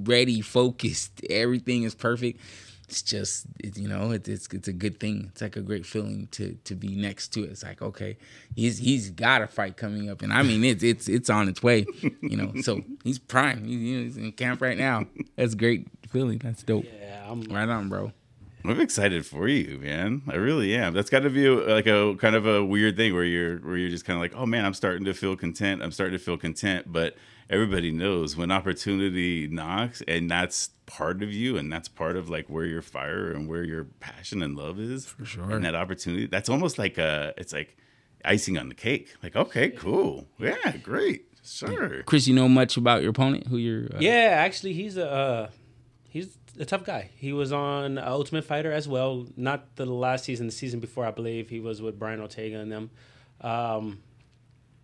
ready, 0.04 0.40
focused, 0.40 1.24
everything 1.30 1.82
is 1.84 1.94
perfect. 1.94 2.40
It's 2.88 3.02
just, 3.02 3.46
it, 3.58 3.76
you 3.76 3.88
know, 3.88 4.12
it, 4.12 4.28
it's 4.28 4.46
it's 4.52 4.68
a 4.68 4.72
good 4.72 5.00
thing. 5.00 5.30
It's 5.32 5.42
like 5.42 5.56
a 5.56 5.60
great 5.60 5.84
feeling 5.84 6.28
to 6.32 6.56
to 6.64 6.74
be 6.74 6.94
next 6.94 7.28
to 7.34 7.42
it. 7.42 7.50
It's 7.50 7.64
like, 7.64 7.82
okay, 7.82 8.16
he's 8.54 8.78
he's 8.78 9.10
got 9.10 9.42
a 9.42 9.48
fight 9.48 9.76
coming 9.76 10.08
up, 10.08 10.22
and 10.22 10.32
I 10.32 10.42
mean, 10.42 10.62
it's 10.62 10.84
it's 10.84 11.08
it's 11.08 11.28
on 11.28 11.48
its 11.48 11.62
way. 11.62 11.86
You 12.22 12.36
know, 12.36 12.52
so 12.62 12.82
he's 13.02 13.18
prime. 13.18 13.64
He's, 13.64 13.80
he's 13.80 14.16
in 14.16 14.32
camp 14.32 14.60
right 14.62 14.78
now. 14.78 15.06
That's 15.34 15.54
a 15.54 15.56
great 15.56 15.88
feeling. 16.08 16.38
That's 16.38 16.62
dope. 16.62 16.84
Yeah, 16.84 17.26
I'm. 17.28 17.42
Right 17.42 17.68
on, 17.68 17.88
bro. 17.88 18.12
I'm 18.70 18.80
excited 18.80 19.24
for 19.26 19.48
you, 19.48 19.78
man. 19.78 20.22
I 20.28 20.34
really 20.36 20.74
am. 20.76 20.94
That's 20.94 21.10
got 21.10 21.20
to 21.20 21.30
be 21.30 21.46
a, 21.46 21.52
like 21.54 21.86
a 21.86 22.14
kind 22.16 22.34
of 22.34 22.46
a 22.46 22.64
weird 22.64 22.96
thing 22.96 23.14
where 23.14 23.24
you're 23.24 23.58
where 23.58 23.76
you're 23.76 23.90
just 23.90 24.04
kind 24.04 24.16
of 24.16 24.20
like, 24.20 24.34
oh 24.34 24.46
man, 24.46 24.64
I'm 24.64 24.74
starting 24.74 25.04
to 25.04 25.14
feel 25.14 25.36
content. 25.36 25.82
I'm 25.82 25.92
starting 25.92 26.18
to 26.18 26.24
feel 26.24 26.36
content, 26.36 26.90
but 26.92 27.16
everybody 27.48 27.90
knows 27.90 28.36
when 28.36 28.50
opportunity 28.50 29.46
knocks, 29.48 30.02
and 30.08 30.30
that's 30.30 30.70
part 30.86 31.22
of 31.22 31.32
you, 31.32 31.56
and 31.56 31.72
that's 31.72 31.88
part 31.88 32.16
of 32.16 32.28
like 32.28 32.48
where 32.48 32.64
your 32.64 32.82
fire 32.82 33.30
and 33.30 33.48
where 33.48 33.62
your 33.64 33.84
passion 34.00 34.42
and 34.42 34.56
love 34.56 34.78
is. 34.78 35.06
For 35.06 35.24
sure. 35.24 35.50
And 35.50 35.64
that 35.64 35.74
opportunity, 35.74 36.26
that's 36.26 36.48
almost 36.48 36.78
like 36.78 36.98
a. 36.98 37.34
It's 37.36 37.52
like 37.52 37.76
icing 38.24 38.58
on 38.58 38.68
the 38.68 38.74
cake. 38.74 39.14
Like, 39.22 39.36
okay, 39.36 39.70
cool, 39.70 40.26
yeah, 40.38 40.76
great, 40.82 41.26
sure. 41.44 42.02
Chris, 42.04 42.26
you 42.26 42.34
know 42.34 42.48
much 42.48 42.76
about 42.76 43.02
your 43.02 43.10
opponent? 43.10 43.46
Who 43.46 43.56
you're? 43.56 43.86
Uh, 43.94 43.98
Yeah, 44.00 44.34
actually, 44.38 44.72
he's 44.72 44.96
a 44.96 45.10
uh, 45.10 45.50
he's 46.08 46.36
a 46.58 46.64
tough 46.64 46.84
guy. 46.84 47.10
He 47.16 47.32
was 47.32 47.52
on 47.52 47.98
uh, 47.98 48.04
Ultimate 48.06 48.44
Fighter 48.44 48.72
as 48.72 48.88
well. 48.88 49.26
Not 49.36 49.76
the 49.76 49.86
last 49.86 50.24
season, 50.24 50.46
the 50.46 50.52
season 50.52 50.80
before, 50.80 51.04
I 51.04 51.10
believe. 51.10 51.48
He 51.48 51.60
was 51.60 51.82
with 51.82 51.98
Brian 51.98 52.20
Ortega 52.20 52.58
and 52.58 52.70
them. 52.72 52.90
Um, 53.40 54.02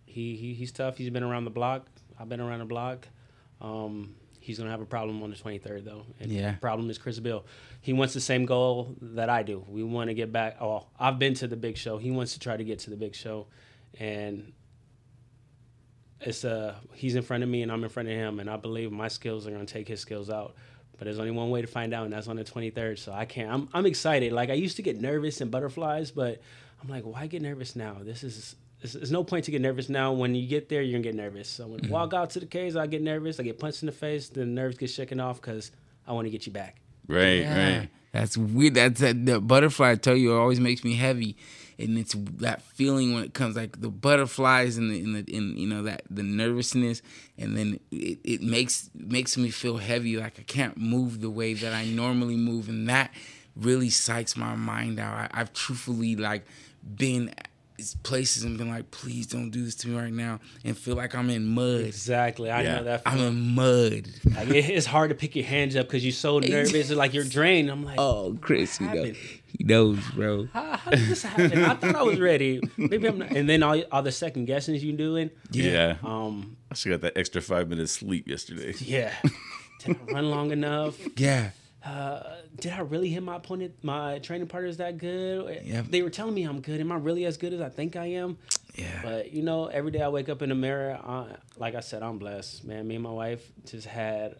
he, 0.05 0.35
he 0.35 0.53
he's 0.53 0.71
tough. 0.71 0.97
He's 0.97 1.09
been 1.09 1.23
around 1.23 1.45
the 1.45 1.51
block. 1.51 1.87
I've 2.19 2.29
been 2.29 2.39
around 2.39 2.59
the 2.59 2.65
block. 2.65 3.07
Um, 3.61 4.15
he's 4.39 4.59
gonna 4.59 4.69
have 4.69 4.81
a 4.81 4.85
problem 4.85 5.23
on 5.23 5.29
the 5.29 5.35
23rd 5.35 5.85
though. 5.85 6.05
And 6.19 6.31
Yeah. 6.31 6.51
The 6.51 6.57
problem 6.57 6.89
is 6.89 6.97
Chris 6.97 7.19
Beal. 7.19 7.45
He 7.81 7.93
wants 7.93 8.13
the 8.13 8.21
same 8.21 8.45
goal 8.45 8.95
that 9.01 9.29
I 9.29 9.41
do. 9.43 9.65
We 9.67 9.83
want 9.83 10.09
to 10.09 10.13
get 10.13 10.31
back. 10.31 10.57
Oh, 10.61 10.85
I've 10.99 11.17
been 11.17 11.33
to 11.35 11.47
the 11.47 11.55
big 11.55 11.77
show. 11.77 11.97
He 11.97 12.11
wants 12.11 12.33
to 12.33 12.39
try 12.39 12.57
to 12.57 12.63
get 12.63 12.79
to 12.79 12.89
the 12.89 12.97
big 12.97 13.15
show, 13.15 13.47
and 13.99 14.53
it's 16.21 16.45
uh 16.45 16.75
he's 16.93 17.15
in 17.15 17.21
front 17.23 17.43
of 17.43 17.49
me 17.49 17.63
and 17.63 17.71
I'm 17.71 17.83
in 17.83 17.89
front 17.89 18.07
of 18.07 18.15
him 18.15 18.39
and 18.39 18.49
I 18.49 18.55
believe 18.55 18.91
my 18.91 19.07
skills 19.07 19.45
are 19.47 19.51
gonna 19.51 19.65
take 19.65 19.87
his 19.87 19.99
skills 19.99 20.29
out. 20.29 20.55
But 20.97 21.05
there's 21.05 21.19
only 21.19 21.31
one 21.31 21.49
way 21.49 21.61
to 21.61 21.67
find 21.67 21.93
out 21.93 22.05
and 22.05 22.13
that's 22.13 22.27
on 22.27 22.35
the 22.35 22.43
23rd. 22.43 22.99
So 22.99 23.11
I 23.11 23.25
can't. 23.25 23.51
I'm 23.51 23.69
I'm 23.73 23.85
excited. 23.85 24.31
Like 24.31 24.49
I 24.49 24.53
used 24.53 24.77
to 24.77 24.81
get 24.81 24.99
nervous 24.99 25.41
and 25.41 25.49
butterflies, 25.49 26.11
but 26.11 26.41
I'm 26.81 26.89
like, 26.89 27.03
why 27.03 27.27
get 27.27 27.41
nervous 27.41 27.75
now? 27.75 27.97
This 28.01 28.23
is 28.23 28.55
there's 28.81 28.93
there's 28.93 29.11
no 29.11 29.23
point 29.23 29.45
to 29.45 29.51
get 29.51 29.61
nervous 29.61 29.89
now. 29.89 30.11
When 30.11 30.35
you 30.35 30.47
get 30.47 30.69
there, 30.69 30.81
you're 30.81 30.99
gonna 30.99 31.03
get 31.03 31.15
nervous. 31.15 31.49
So 31.49 31.67
when 31.67 31.79
I 31.79 31.83
mm-hmm. 31.83 31.93
walk 31.93 32.13
out 32.13 32.31
to 32.31 32.39
the 32.39 32.45
cage, 32.45 32.75
I 32.75 32.87
get 32.87 33.01
nervous. 33.01 33.39
I 33.39 33.43
get 33.43 33.59
punched 33.59 33.81
in 33.81 33.87
the 33.87 33.91
face. 33.93 34.29
The 34.29 34.45
nerves 34.45 34.77
get 34.77 34.89
shaken 34.89 35.19
off 35.19 35.41
because 35.41 35.71
I 36.07 36.13
want 36.13 36.25
to 36.25 36.31
get 36.31 36.45
you 36.45 36.51
back. 36.51 36.77
Right, 37.07 37.41
Yeah. 37.41 37.77
right. 37.79 37.89
That's 38.13 38.37
weird. 38.37 38.75
That's 38.75 39.01
that 39.01 39.25
the 39.25 39.41
butterfly. 39.41 39.91
I 39.91 39.95
tell 39.95 40.15
you, 40.15 40.35
always 40.35 40.59
makes 40.59 40.83
me 40.83 40.95
heavy, 40.95 41.35
and 41.79 41.97
it's 41.97 42.13
that 42.37 42.61
feeling 42.61 43.15
when 43.15 43.23
it 43.23 43.33
comes 43.33 43.55
like 43.55 43.81
the 43.81 43.89
butterflies 43.89 44.77
and 44.77 44.91
the 44.91 44.99
and 44.99 45.15
the 45.15 45.35
and 45.35 45.57
you 45.57 45.67
know 45.67 45.81
that 45.83 46.03
the 46.11 46.21
nervousness, 46.21 47.01
and 47.39 47.57
then 47.57 47.79
it, 47.91 48.19
it 48.23 48.41
makes 48.43 48.91
makes 48.93 49.35
me 49.35 49.49
feel 49.49 49.77
heavy. 49.77 50.15
Like 50.15 50.39
I 50.39 50.43
can't 50.43 50.77
move 50.77 51.21
the 51.21 51.29
way 51.31 51.55
that 51.55 51.73
I 51.73 51.85
normally 51.85 52.37
move, 52.37 52.69
and 52.69 52.87
that 52.87 53.11
really 53.55 53.89
psychs 53.89 54.37
my 54.37 54.55
mind 54.55 54.99
out. 54.99 55.15
I, 55.15 55.29
I've 55.31 55.51
truthfully 55.51 56.15
like 56.15 56.45
been 56.95 57.33
places 58.03 58.43
and 58.43 58.57
been 58.57 58.69
like, 58.69 58.91
please 58.91 59.27
don't 59.27 59.49
do 59.49 59.63
this 59.65 59.75
to 59.75 59.87
me 59.87 59.97
right 59.99 60.13
now, 60.13 60.39
and 60.63 60.77
feel 60.77 60.95
like 60.95 61.15
I'm 61.15 61.29
in 61.29 61.45
mud. 61.45 61.81
Exactly. 61.81 62.49
I 62.51 62.61
Yeah. 62.63 62.75
know 62.77 62.83
that. 62.85 63.01
I'm 63.05 63.19
in 63.19 63.55
mud. 63.55 64.07
Like, 64.35 64.49
it- 64.49 64.69
it's 64.69 64.85
hard 64.85 65.09
to 65.09 65.15
pick 65.15 65.35
your 65.35 65.45
hands 65.45 65.75
up 65.75 65.87
because 65.87 66.03
you're 66.05 66.11
so 66.13 66.39
nervous. 66.39 66.91
like 66.91 67.13
you're 67.13 67.23
drained. 67.23 67.69
I'm 67.69 67.83
like, 67.83 67.99
Oh, 67.99 68.37
Chris, 68.41 68.79
you 68.79 68.85
know, 68.87 68.95
happened? 68.95 69.15
he 69.57 69.63
knows, 69.63 69.99
bro. 70.15 70.47
how, 70.53 70.77
how 70.77 70.91
did 70.91 71.07
this 71.07 71.23
happen? 71.23 71.63
I 71.63 71.73
thought 71.75 71.95
I 71.95 72.03
was 72.03 72.19
ready. 72.19 72.61
Maybe 72.77 73.07
I'm 73.07 73.17
not. 73.19 73.31
And 73.31 73.49
then 73.49 73.63
all, 73.63 73.81
all 73.91 74.01
the 74.03 74.11
second 74.11 74.45
guessings 74.45 74.83
you're 74.83 74.95
doing. 74.97 75.29
Yeah. 75.51 75.97
Um, 76.03 76.57
I 76.71 76.75
should 76.75 76.89
got 76.91 77.01
that 77.01 77.17
extra 77.17 77.41
five 77.41 77.69
minutes 77.69 77.91
sleep 77.93 78.27
yesterday. 78.27 78.73
yeah. 78.79 79.13
Did 79.83 79.97
I 80.09 80.13
run 80.13 80.29
long 80.29 80.51
enough? 80.51 80.97
Yeah. 81.17 81.49
Uh, 81.85 82.21
did 82.59 82.71
I 82.73 82.79
really 82.79 83.09
hit 83.09 83.23
my 83.23 83.35
opponent? 83.37 83.75
My 83.83 84.19
training 84.19 84.47
partners 84.47 84.77
that 84.77 84.97
good? 84.97 85.61
Yeah. 85.63 85.81
They 85.87 86.01
were 86.01 86.09
telling 86.09 86.33
me 86.35 86.43
I'm 86.43 86.61
good. 86.61 86.79
Am 86.79 86.91
I 86.91 86.95
really 86.95 87.25
as 87.25 87.37
good 87.37 87.53
as 87.53 87.61
I 87.61 87.69
think 87.69 87.95
I 87.95 88.05
am? 88.07 88.37
Yeah. 88.75 89.01
But 89.03 89.31
you 89.33 89.43
know, 89.43 89.67
every 89.67 89.91
day 89.91 90.01
I 90.01 90.09
wake 90.09 90.29
up 90.29 90.41
in 90.41 90.49
the 90.49 90.55
mirror. 90.55 90.99
I, 91.03 91.27
like 91.57 91.75
I 91.75 91.79
said, 91.79 92.03
I'm 92.03 92.17
blessed, 92.17 92.63
man. 92.65 92.87
Me 92.87 92.95
and 92.95 93.03
my 93.03 93.11
wife 93.11 93.43
just 93.65 93.87
had, 93.87 94.35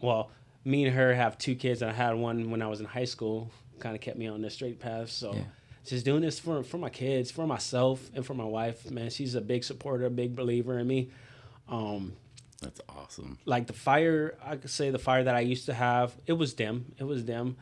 well, 0.00 0.30
me 0.64 0.84
and 0.84 0.94
her 0.94 1.14
have 1.14 1.38
two 1.38 1.54
kids, 1.54 1.80
and 1.82 1.90
I 1.90 1.94
had 1.94 2.14
one 2.14 2.50
when 2.50 2.60
I 2.62 2.66
was 2.66 2.80
in 2.80 2.86
high 2.86 3.04
school. 3.06 3.50
Kind 3.78 3.94
of 3.94 4.00
kept 4.02 4.18
me 4.18 4.26
on 4.26 4.42
the 4.42 4.50
straight 4.50 4.78
path. 4.78 5.10
So, 5.10 5.32
Yeah. 5.34 5.44
just 5.86 6.04
doing 6.04 6.20
this 6.22 6.38
for 6.38 6.62
for 6.62 6.76
my 6.78 6.90
kids, 6.90 7.30
for 7.30 7.46
myself, 7.46 8.10
and 8.14 8.24
for 8.26 8.34
my 8.34 8.44
wife. 8.44 8.90
Man, 8.90 9.08
she's 9.10 9.34
a 9.34 9.40
big 9.40 9.64
supporter, 9.64 10.04
a 10.06 10.10
big 10.10 10.36
believer 10.36 10.78
in 10.78 10.86
me. 10.86 11.10
Um, 11.68 12.12
That's 12.60 12.80
awesome. 12.88 13.38
like 13.46 13.66
the 13.66 13.72
fire, 13.72 14.36
I 14.44 14.56
could 14.56 14.70
say 14.70 14.90
the 14.90 14.98
fire 14.98 15.24
that 15.24 15.34
I 15.34 15.40
used 15.40 15.66
to 15.66 15.74
have, 15.74 16.14
it 16.26 16.34
was 16.34 16.52
dim. 16.52 16.92
It 16.98 17.04
was 17.04 17.22
dim. 17.22 17.56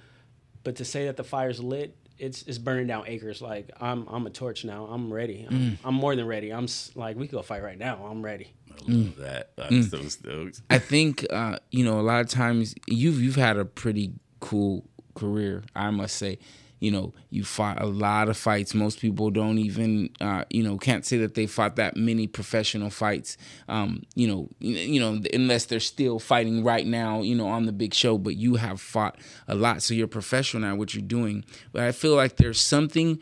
But 0.65 0.77
to 0.77 0.85
say 0.85 1.07
that 1.07 1.17
the 1.17 1.25
fire's 1.25 1.61
lit, 1.61 1.97
it's 2.19 2.43
it's 2.43 2.59
burning 2.59 2.87
down 2.87 3.05
acres. 3.07 3.41
Like 3.41 3.71
I'm 3.81 4.07
I'm 4.09 4.27
a 4.27 4.31
torch 4.31 4.65
now. 4.65 4.87
I'm 4.87 5.13
ready. 5.13 5.47
I'm, 5.49 5.57
mm. 5.57 5.77
I'm 5.85 5.95
more 5.95 6.17
than 6.17 6.27
ready. 6.27 6.53
I'm 6.53 6.67
like 6.95 7.17
we 7.17 7.27
could 7.29 7.37
go 7.37 7.43
fight 7.43 7.63
right 7.63 7.79
now. 7.79 8.05
I'm 8.11 8.25
ready. 8.25 8.53
I 8.71 8.75
love 8.75 8.87
mm. 8.89 9.17
that. 9.17 9.51
I'm 9.59 9.71
mm. 9.71 9.91
so 9.91 10.03
stoked. 10.09 10.63
I 10.69 10.79
think 10.79 11.27
uh, 11.31 11.59
you 11.71 11.85
know 11.85 12.01
a 12.01 12.03
lot 12.03 12.21
of 12.21 12.29
times 12.29 12.75
you've 12.87 13.23
you've 13.23 13.37
had 13.37 13.57
a 13.57 13.65
pretty 13.65 14.13
cool 14.41 14.85
career. 15.15 15.63
I 15.75 15.91
must 15.91 16.17
say, 16.17 16.39
you 16.81 16.91
know, 16.91 17.13
you 17.31 17.45
fought 17.45 17.81
a 17.81 17.87
lot 17.87 18.29
of 18.29 18.37
fights. 18.37 18.75
Most 18.75 19.01
people 19.01 19.31
don't 19.31 19.59
even 19.59 20.11
uh, 20.21 20.45
you 20.51 20.63
know 20.63 20.77
can't 20.79 21.05
say 21.05 21.19
that 21.19 21.35
they 21.35 21.47
fought 21.47 21.77
that 21.77 21.97
many 21.97 22.27
professional 22.27 22.91
fights. 22.91 23.37
Um, 23.69 24.03
you 24.15 24.29
know, 24.29 24.49
you 24.61 25.01
know 25.01 25.21
unless 25.33 25.67
they're 25.67 25.81
still 25.81 26.19
fighting 26.19 26.65
right 26.65 26.87
now. 26.87 27.23
You 27.23 27.35
know, 27.35 27.49
on 27.49 27.67
the 27.67 27.73
big 27.73 27.95
show. 27.95 28.19
But 28.19 28.37
you 28.37 28.57
have 28.57 28.81
fought 28.81 29.19
a 29.47 29.55
lot, 29.55 29.83
so 29.83 29.95
you're 29.95 30.07
professional 30.07 30.65
at 30.69 30.79
what 30.79 30.95
you're 30.95 31.03
doing. 31.03 31.45
But 31.73 31.83
I 31.83 31.93
feel 31.93 32.15
like 32.15 32.37
there's 32.37 32.61
something 32.61 33.19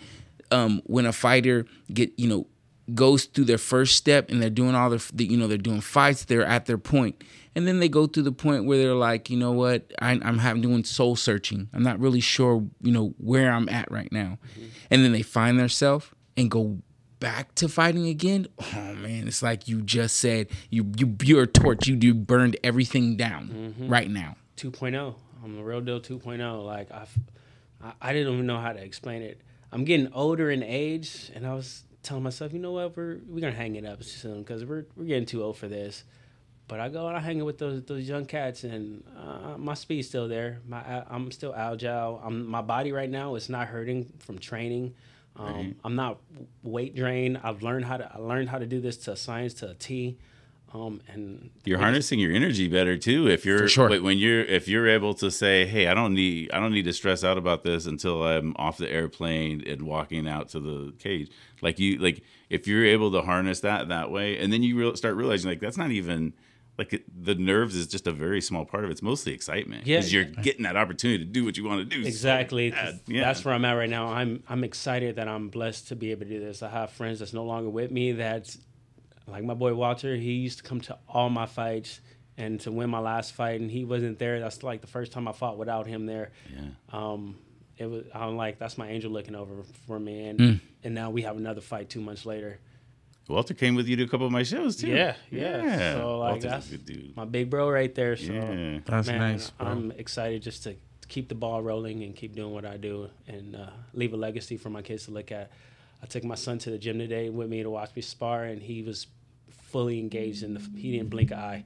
um, 0.50 0.82
when 0.84 1.06
a 1.06 1.12
fighter 1.12 1.66
get 1.92 2.12
you 2.18 2.28
know 2.28 2.46
goes 2.94 3.24
through 3.24 3.44
their 3.44 3.58
first 3.58 3.96
step 3.96 4.30
and 4.30 4.40
they're 4.40 4.50
doing 4.50 4.74
all 4.74 4.90
their 4.90 5.00
you 5.16 5.36
know 5.36 5.46
they're 5.46 5.58
doing 5.58 5.80
fights 5.80 6.24
they're 6.24 6.44
at 6.44 6.66
their 6.66 6.78
point. 6.78 7.22
And 7.54 7.66
then 7.66 7.80
they 7.80 7.88
go 7.88 8.06
through 8.06 8.24
the 8.24 8.32
point 8.32 8.66
where 8.66 8.78
they're 8.78 8.94
like 8.94 9.30
you 9.30 9.36
know 9.36 9.52
what? 9.52 9.92
I, 10.00 10.12
i'm 10.22 10.38
having 10.38 10.62
doing 10.62 10.84
soul 10.84 11.16
searching. 11.16 11.68
I'm 11.72 11.82
not 11.82 11.98
really 11.98 12.20
sure 12.20 12.64
you 12.80 12.92
know 12.92 13.14
where 13.18 13.50
i'm 13.50 13.68
at 13.68 13.90
right 13.90 14.10
now. 14.12 14.38
Mm-hmm. 14.52 14.66
And 14.90 15.04
then 15.04 15.12
they 15.12 15.22
find 15.22 15.58
themselves 15.58 16.06
and 16.36 16.50
go 16.50 16.78
back 17.18 17.54
to 17.56 17.68
fighting 17.68 18.06
again. 18.06 18.46
Oh 18.74 18.94
man 18.94 19.26
it's 19.26 19.42
like 19.42 19.68
you 19.68 19.82
just 19.82 20.16
said 20.16 20.48
you 20.70 20.92
you 20.96 21.16
you're 21.22 21.42
a 21.42 21.46
torch. 21.46 21.86
You 21.86 21.98
you 22.00 22.14
burned 22.14 22.56
everything 22.62 23.16
down 23.16 23.74
mm-hmm. 23.76 23.88
right 23.88 24.10
now. 24.10 24.36
2.0. 24.56 25.14
I'm 25.44 25.58
a 25.58 25.62
real 25.62 25.80
deal 25.80 26.00
2.0. 26.00 26.64
Like 26.64 26.90
I've, 26.90 27.16
I, 27.82 27.92
I 28.00 28.12
didn't 28.12 28.32
even 28.32 28.46
know 28.46 28.58
how 28.58 28.72
to 28.72 28.82
explain 28.82 29.22
it. 29.22 29.40
I'm 29.72 29.84
getting 29.84 30.12
older 30.12 30.50
in 30.50 30.62
age, 30.62 31.30
and 31.34 31.46
I 31.46 31.54
was 31.54 31.84
telling 32.06 32.22
myself, 32.22 32.52
you 32.52 32.58
know 32.58 32.72
what, 32.72 32.96
we're 32.96 33.18
we're 33.26 33.40
gonna 33.40 33.52
hang 33.52 33.76
it 33.76 33.84
up 33.84 34.02
soon 34.02 34.42
because 34.42 34.64
we're 34.64 34.86
we're 34.96 35.04
getting 35.04 35.26
too 35.26 35.42
old 35.42 35.56
for 35.56 35.68
this. 35.68 36.04
But 36.68 36.80
I 36.80 36.88
go 36.88 37.06
and 37.06 37.16
I 37.16 37.20
hang 37.20 37.38
it 37.38 37.42
with 37.42 37.58
those 37.58 37.82
those 37.82 38.08
young 38.08 38.25
cats, 38.25 38.64
and 38.64 39.04
uh, 39.16 39.56
my 39.58 39.75
speed's 39.75 40.08
still 40.08 40.28
there. 40.28 40.60
My 40.66 41.04
I'm 41.08 41.30
still 41.30 41.54
agile. 41.54 42.20
I'm 42.25 42.46
my 42.46 42.62
body 42.62 42.92
right 42.92 43.10
now 43.10 43.34
is 43.34 43.48
not 43.48 43.68
hurting 43.68 44.12
from 44.18 44.38
training. 44.38 44.94
Um, 45.38 45.76
I'm 45.84 45.96
not 45.96 46.18
weight 46.62 46.94
drained. 46.96 47.40
I've 47.42 47.62
learned 47.62 47.84
how 47.84 47.98
to 47.98 48.10
I 48.12 48.18
learned 48.18 48.48
how 48.48 48.58
to 48.58 48.66
do 48.66 48.80
this 48.80 48.96
to 48.98 49.12
a 49.12 49.16
science 49.16 49.54
to 49.54 49.70
a 49.70 49.75
T. 49.75 50.18
Um, 50.76 51.00
and 51.09 51.50
You're 51.64 51.78
harnessing 51.78 52.18
your 52.18 52.33
energy 52.33 52.68
better 52.68 52.99
too. 52.99 53.28
If 53.28 53.45
you're 53.47 53.66
sure. 53.68 53.88
when- 53.88 54.02
when 54.02 54.18
you're 54.18 54.42
if 54.45 54.68
you're 54.68 54.88
able 54.88 55.14
to 55.14 55.30
say, 55.30 55.64
"Hey, 55.66 55.87
I 55.87 55.95
don't 55.95 56.14
need 56.14 56.50
I 56.52 56.61
don't 56.61 56.73
need 56.73 56.85
to 56.85 56.92
stress 56.92 57.25
out 57.25 57.38
about 57.38 57.62
this 57.64 57.87
until 57.87 58.23
I'm 58.23 58.54
off 58.56 58.76
the 58.78 58.90
airplane 58.90 59.62
and 59.66 59.83
walking 59.83 60.28
out 60.28 60.49
to 60.50 60.61
the 60.61 60.92
cage." 60.99 61.30
Like 61.62 61.78
you 61.78 61.99
like 61.99 62.23
if 62.50 62.66
you're 62.68 62.85
able 62.85 63.11
to 63.12 63.23
harness 63.23 63.61
that 63.61 63.88
that 63.88 64.11
way, 64.11 64.38
and 64.38 64.52
then 64.52 64.62
you 64.62 64.76
real, 64.78 64.95
start 64.97 65.16
realizing 65.16 65.50
like 65.50 65.61
that's 65.61 65.78
not 65.78 65.90
even 65.90 66.35
like 66.78 67.02
the 67.23 67.35
nerves 67.35 67.75
is 67.75 67.87
just 67.87 68.06
a 68.06 68.12
very 68.12 68.42
small 68.42 68.66
part 68.66 68.85
of 68.85 68.90
it. 68.90 68.92
It's 68.92 69.02
mostly 69.02 69.33
excitement 69.33 69.87
Yeah. 69.87 69.97
because 69.97 70.12
you're 70.12 70.25
getting 70.25 70.64
that 70.64 70.76
opportunity 70.76 71.25
to 71.25 71.30
do 71.30 71.42
what 71.42 71.56
you 71.56 71.64
want 71.64 71.88
to 71.88 71.97
do. 71.97 72.02
so 72.02 72.09
Exactly. 72.09 72.71
bad. 72.71 73.00
Yeah. 73.06 73.23
That's 73.23 73.42
where 73.47 73.54
I'm 73.54 73.64
at 73.64 73.73
right 73.73 73.88
now. 73.88 74.09
I'm 74.09 74.42
I'm 74.47 74.62
excited 74.62 75.16
that 75.16 75.26
I'm 75.26 75.49
blessed 75.49 75.88
to 75.88 75.97
be 75.97 76.11
able 76.11 76.26
to 76.26 76.28
do 76.28 76.38
this. 76.40 76.62
I 76.62 76.68
have 76.68 76.90
friends 76.90 77.21
that's 77.21 77.33
no 77.33 77.45
longer 77.45 77.71
with 77.71 77.90
me. 77.90 78.12
That's 78.12 78.59
like 79.26 79.45
my 79.45 79.54
boy 79.54 79.75
Walter. 79.75 80.16
He 80.16 80.33
used 80.33 80.59
to 80.59 80.64
come 80.64 80.80
to 80.83 80.99
all 81.09 81.30
my 81.30 81.47
fights 81.47 82.00
and 82.38 82.61
to 82.61 82.71
win 82.73 82.90
my 82.90 82.99
last 82.99 83.33
fight, 83.33 83.61
and 83.61 83.71
he 83.71 83.85
wasn't 83.85 84.18
there. 84.18 84.40
That's 84.40 84.62
like 84.62 84.80
the 84.80 84.87
first 84.87 85.12
time 85.12 85.26
I 85.28 85.33
fought 85.33 85.56
without 85.59 85.87
him 85.87 86.06
there. 86.06 86.30
yeah. 86.54 86.61
Um, 86.92 87.37
it 87.78 87.87
was 87.90 88.04
I'm 88.14 88.37
like 88.37 88.59
that's 88.59 88.78
my 88.78 88.88
angel 88.88 89.11
looking 89.11 89.35
over 89.35 89.62
for 89.87 89.99
me, 89.99 90.28
and 90.28 90.38
Mm. 90.38 90.61
and 90.85 90.95
now 90.95 91.11
we 91.11 91.23
have 91.23 91.37
another 91.37 91.61
fight 91.61 91.90
two 91.90 92.00
months 92.00 92.25
later. 92.25 92.59
Walter 93.28 93.54
came 93.54 93.75
with 93.75 93.88
you 93.88 93.97
to 93.97 94.04
a 94.04 94.09
couple 94.09 94.25
of 94.25 94.33
my 94.33 94.45
shows 94.45 94.76
too. 94.76 94.87
Yeah, 94.88 95.16
yeah. 95.30 95.95
So 95.95 96.18
like 96.21 96.28
Walter's 96.35 96.45
a 96.45 96.49
that's 96.49 96.71
good 96.71 96.87
dude. 96.87 97.16
my 97.16 97.25
big 97.25 97.50
bro 97.50 97.68
right 97.68 97.92
there. 97.95 98.16
So 98.16 98.33
Yeah. 98.33 98.78
that's 98.87 99.09
man, 99.09 99.18
nice 99.18 99.50
bro. 99.50 99.66
I'm 99.66 99.90
excited 99.92 100.42
just 100.42 100.62
to 100.62 100.76
keep 101.09 101.28
the 101.28 101.35
ball 101.35 101.61
rolling 101.61 102.02
and 102.04 102.14
keep 102.16 102.35
doing 102.37 102.52
what 102.54 102.64
I 102.64 102.76
do 102.76 103.11
and 103.26 103.56
uh, 103.56 103.71
leave 103.92 104.12
a 104.12 104.16
legacy 104.16 104.56
for 104.56 104.71
my 104.71 104.80
kids 104.83 105.04
to 105.06 105.11
look 105.11 105.30
at. 105.33 105.50
I 106.02 106.06
took 106.06 106.25
my 106.25 106.35
son 106.37 106.59
to 106.61 106.71
the 106.71 106.78
gym 106.78 106.99
today 106.99 107.28
with 107.28 107.49
me 107.49 107.62
to 107.62 107.71
watch 107.71 107.90
me 107.97 108.02
spar, 108.02 108.45
and 108.45 108.62
he 108.62 108.83
was 108.83 109.06
fully 109.66 109.99
engaged 109.99 110.42
in 110.42 110.54
the. 110.54 110.61
He 110.75 110.92
didn't 110.92 111.11
blink 111.11 111.30
an 111.30 111.38
eye. 111.38 111.64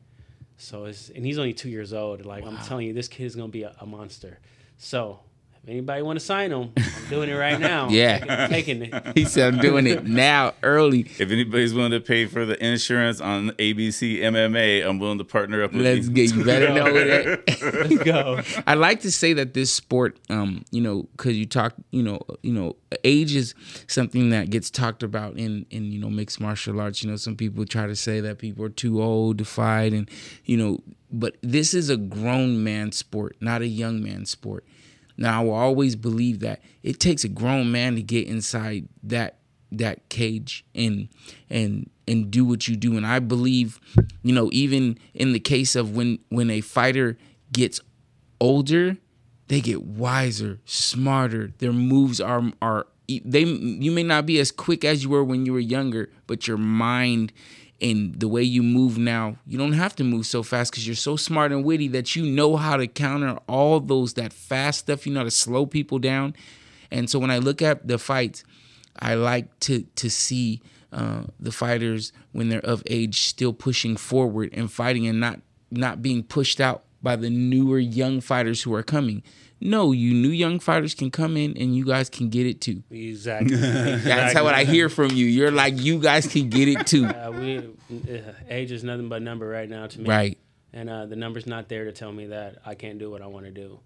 So 0.56 0.84
it's 0.84 1.08
and 1.10 1.24
he's 1.24 1.38
only 1.38 1.54
two 1.54 1.70
years 1.70 1.92
old. 1.92 2.24
Like 2.26 2.44
I'm 2.44 2.58
telling 2.58 2.86
you, 2.86 2.92
this 2.92 3.08
kid 3.08 3.24
is 3.24 3.34
gonna 3.34 3.48
be 3.48 3.62
a, 3.62 3.74
a 3.80 3.86
monster. 3.86 4.38
So 4.76 5.20
anybody 5.70 6.02
want 6.02 6.18
to 6.18 6.24
sign 6.24 6.50
him, 6.50 6.72
I'm 6.76 7.08
doing 7.08 7.30
it 7.30 7.34
right 7.34 7.58
now. 7.70 7.88
Yeah. 7.88 8.46
taking, 8.48 8.80
taking 8.80 8.94
it. 8.94 9.18
He 9.18 9.24
said, 9.24 9.54
"I'm 9.54 9.60
doing 9.60 9.86
it 9.86 10.04
now, 10.06 10.54
early. 10.62 11.00
If 11.18 11.30
anybody's 11.30 11.72
willing 11.72 11.92
to 11.92 12.00
pay 12.00 12.26
for 12.26 12.44
the 12.44 12.62
insurance 12.64 13.20
on 13.20 13.50
ABC 13.52 14.20
MMA, 14.20 14.86
I'm 14.86 14.98
willing 14.98 15.18
to 15.18 15.24
partner 15.24 15.62
up 15.62 15.72
with 15.72 15.80
you. 15.82 15.94
Let's 15.94 16.08
you. 16.08 16.12
get 16.12 16.34
you 16.34 16.44
better 16.44 16.72
know 16.74 16.92
that." 16.92 17.42
Let's 17.90 18.02
go. 18.04 18.40
I 18.66 18.74
like 18.74 19.00
to 19.00 19.12
say 19.12 19.32
that 19.34 19.54
this 19.54 19.72
sport, 19.72 20.18
um, 20.28 20.64
you 20.70 20.80
know, 20.80 21.08
because 21.16 21.36
you 21.36 21.46
talk, 21.46 21.74
you 21.90 22.02
know, 22.02 22.20
you 22.42 22.52
know, 22.52 22.76
age 23.04 23.34
is 23.34 23.54
something 23.86 24.30
that 24.30 24.50
gets 24.50 24.70
talked 24.70 25.02
about 25.02 25.36
in 25.36 25.66
in 25.70 25.92
you 25.92 25.98
know 25.98 26.10
mixed 26.10 26.40
martial 26.40 26.80
arts. 26.80 27.02
You 27.02 27.10
know, 27.10 27.16
some 27.16 27.36
people 27.36 27.64
try 27.64 27.86
to 27.86 27.96
say 27.96 28.20
that 28.20 28.38
people 28.38 28.64
are 28.64 28.70
too 28.70 29.02
old 29.02 29.38
to 29.38 29.44
fight, 29.44 29.92
and 29.92 30.10
you 30.44 30.56
know, 30.56 30.80
but 31.12 31.36
this 31.42 31.74
is 31.74 31.90
a 31.90 31.96
grown 31.96 32.62
man 32.62 32.92
sport, 32.92 33.36
not 33.40 33.62
a 33.62 33.66
young 33.66 34.02
man 34.02 34.26
sport. 34.26 34.64
Now, 35.20 35.40
I 35.40 35.44
will 35.44 35.52
always 35.52 35.96
believe 35.96 36.40
that 36.40 36.62
it 36.82 36.98
takes 36.98 37.24
a 37.24 37.28
grown 37.28 37.70
man 37.70 37.94
to 37.94 38.02
get 38.02 38.26
inside 38.26 38.88
that 39.04 39.36
that 39.72 40.08
cage 40.08 40.64
and 40.74 41.08
and 41.48 41.88
and 42.08 42.30
do 42.30 42.44
what 42.44 42.66
you 42.66 42.74
do. 42.74 42.96
And 42.96 43.06
I 43.06 43.18
believe, 43.20 43.78
you 44.22 44.32
know, 44.32 44.48
even 44.52 44.98
in 45.14 45.32
the 45.32 45.38
case 45.38 45.76
of 45.76 45.94
when 45.94 46.18
when 46.30 46.50
a 46.50 46.62
fighter 46.62 47.18
gets 47.52 47.82
older, 48.40 48.96
they 49.48 49.60
get 49.60 49.82
wiser, 49.82 50.58
smarter. 50.64 51.52
Their 51.58 51.72
moves 51.72 52.20
are 52.20 52.50
are 52.62 52.86
they 53.18 53.42
you 53.42 53.90
may 53.90 54.02
not 54.02 54.26
be 54.26 54.38
as 54.38 54.50
quick 54.52 54.84
as 54.84 55.02
you 55.02 55.10
were 55.10 55.24
when 55.24 55.44
you 55.46 55.52
were 55.52 55.60
younger, 55.60 56.10
but 56.26 56.46
your 56.46 56.56
mind 56.56 57.32
and 57.80 58.20
the 58.20 58.28
way 58.28 58.42
you 58.42 58.62
move 58.62 58.98
now, 58.98 59.36
you 59.46 59.56
don't 59.56 59.72
have 59.72 59.96
to 59.96 60.04
move 60.04 60.26
so 60.26 60.42
fast 60.42 60.70
because 60.70 60.86
you're 60.86 60.94
so 60.94 61.16
smart 61.16 61.50
and 61.50 61.64
witty 61.64 61.88
that 61.88 62.14
you 62.14 62.24
know 62.24 62.56
how 62.56 62.76
to 62.76 62.86
counter 62.86 63.38
all 63.48 63.80
those 63.80 64.14
that 64.14 64.32
fast 64.32 64.80
stuff. 64.80 65.06
You 65.06 65.12
know 65.12 65.20
how 65.20 65.24
to 65.24 65.30
slow 65.30 65.64
people 65.66 65.98
down. 65.98 66.34
And 66.90 67.08
so 67.08 67.18
when 67.18 67.30
I 67.30 67.38
look 67.38 67.62
at 67.62 67.88
the 67.88 67.98
fights, 67.98 68.44
I 68.98 69.14
like 69.14 69.58
to 69.60 69.82
to 69.96 70.10
see 70.10 70.60
uh, 70.92 71.22
the 71.38 71.52
fighters 71.52 72.12
when 72.32 72.48
they're 72.48 72.60
of 72.60 72.82
age 72.86 73.22
still 73.22 73.52
pushing 73.52 73.96
forward 73.96 74.50
and 74.52 74.70
fighting 74.70 75.06
and 75.06 75.20
not 75.20 75.40
not 75.70 76.02
being 76.02 76.22
pushed 76.22 76.60
out 76.60 76.84
by 77.02 77.16
the 77.16 77.30
newer 77.30 77.78
young 77.78 78.20
fighters 78.20 78.62
who 78.62 78.74
are 78.74 78.82
coming. 78.82 79.22
No, 79.60 79.92
you 79.92 80.14
new 80.14 80.30
young 80.30 80.58
fighters 80.58 80.94
can 80.94 81.10
come 81.10 81.36
in 81.36 81.56
and 81.56 81.76
you 81.76 81.84
guys 81.84 82.08
can 82.08 82.30
get 82.30 82.46
it 82.46 82.60
too. 82.60 82.82
Exactly. 82.90 83.56
That's 83.56 84.32
how 84.32 84.44
what 84.44 84.54
I 84.54 84.64
hear 84.64 84.88
from 84.88 85.10
you. 85.10 85.26
You're 85.26 85.50
like 85.50 85.78
you 85.78 85.98
guys 85.98 86.26
can 86.26 86.48
get 86.48 86.68
it 86.68 86.86
too. 86.86 87.06
Uh, 87.06 87.30
we 87.30 87.58
uh, 87.58 88.32
age 88.48 88.72
is 88.72 88.82
nothing 88.84 89.08
but 89.08 89.20
number 89.20 89.46
right 89.46 89.68
now 89.68 89.86
to 89.86 90.00
me. 90.00 90.08
Right. 90.08 90.38
And 90.72 90.88
uh, 90.88 91.06
the 91.06 91.16
number's 91.16 91.46
not 91.46 91.68
there 91.68 91.84
to 91.84 91.92
tell 91.92 92.12
me 92.12 92.26
that 92.26 92.58
I 92.64 92.74
can't 92.74 92.98
do 92.98 93.10
what 93.10 93.22
I 93.22 93.26
want 93.26 93.46
to 93.46 93.50
do. 93.50 93.80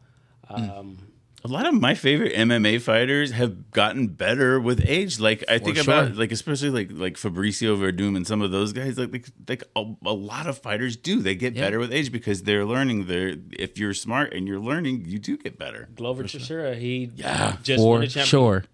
Um, 0.49 0.99
A 1.47 1.49
lot 1.49 1.67
of 1.67 1.75
my 1.75 1.95
favorite 1.95 2.33
MMA 2.35 2.81
fighters 2.81 3.33
have 3.33 3.71
gotten 3.71 4.07
better 4.09 4.59
with 4.59 4.83
age. 4.87 5.21
Like 5.21 5.45
I 5.47 5.59
think 5.59 5.77
sure. 5.77 5.83
about 5.95 6.17
like 6.17 6.33
especially 6.33 6.71
like 6.71 6.89
like 6.91 7.15
Fabricio 7.17 7.77
Werdum 7.79 8.17
and 8.17 8.27
some 8.27 8.41
of 8.41 8.51
those 8.51 8.73
guys. 8.73 8.97
Like 8.97 9.13
like, 9.13 9.27
like 9.47 9.63
a, 9.77 9.85
a 10.07 10.13
lot 10.15 10.47
of 10.47 10.57
fighters 10.57 10.97
do. 10.97 11.21
They 11.21 11.35
get 11.35 11.55
Yeah. 11.55 11.65
better 11.65 11.79
with 11.79 11.93
age 11.93 12.11
because 12.11 12.45
they're 12.45 12.65
learning. 12.65 13.07
They're 13.09 13.37
if 13.53 13.79
you're 13.79 13.93
smart 13.93 14.33
and 14.33 14.49
you're 14.49 14.59
learning, 14.59 15.05
you 15.07 15.19
do 15.19 15.37
get 15.37 15.59
better. 15.59 15.91
Glover 15.95 16.23
Teixeira, 16.23 16.77
he 16.77 17.11
Yeah, 17.15 17.57
just 17.63 17.85
won 17.85 18.01
for 18.01 18.07
the 18.07 18.25
sure. 18.25 18.65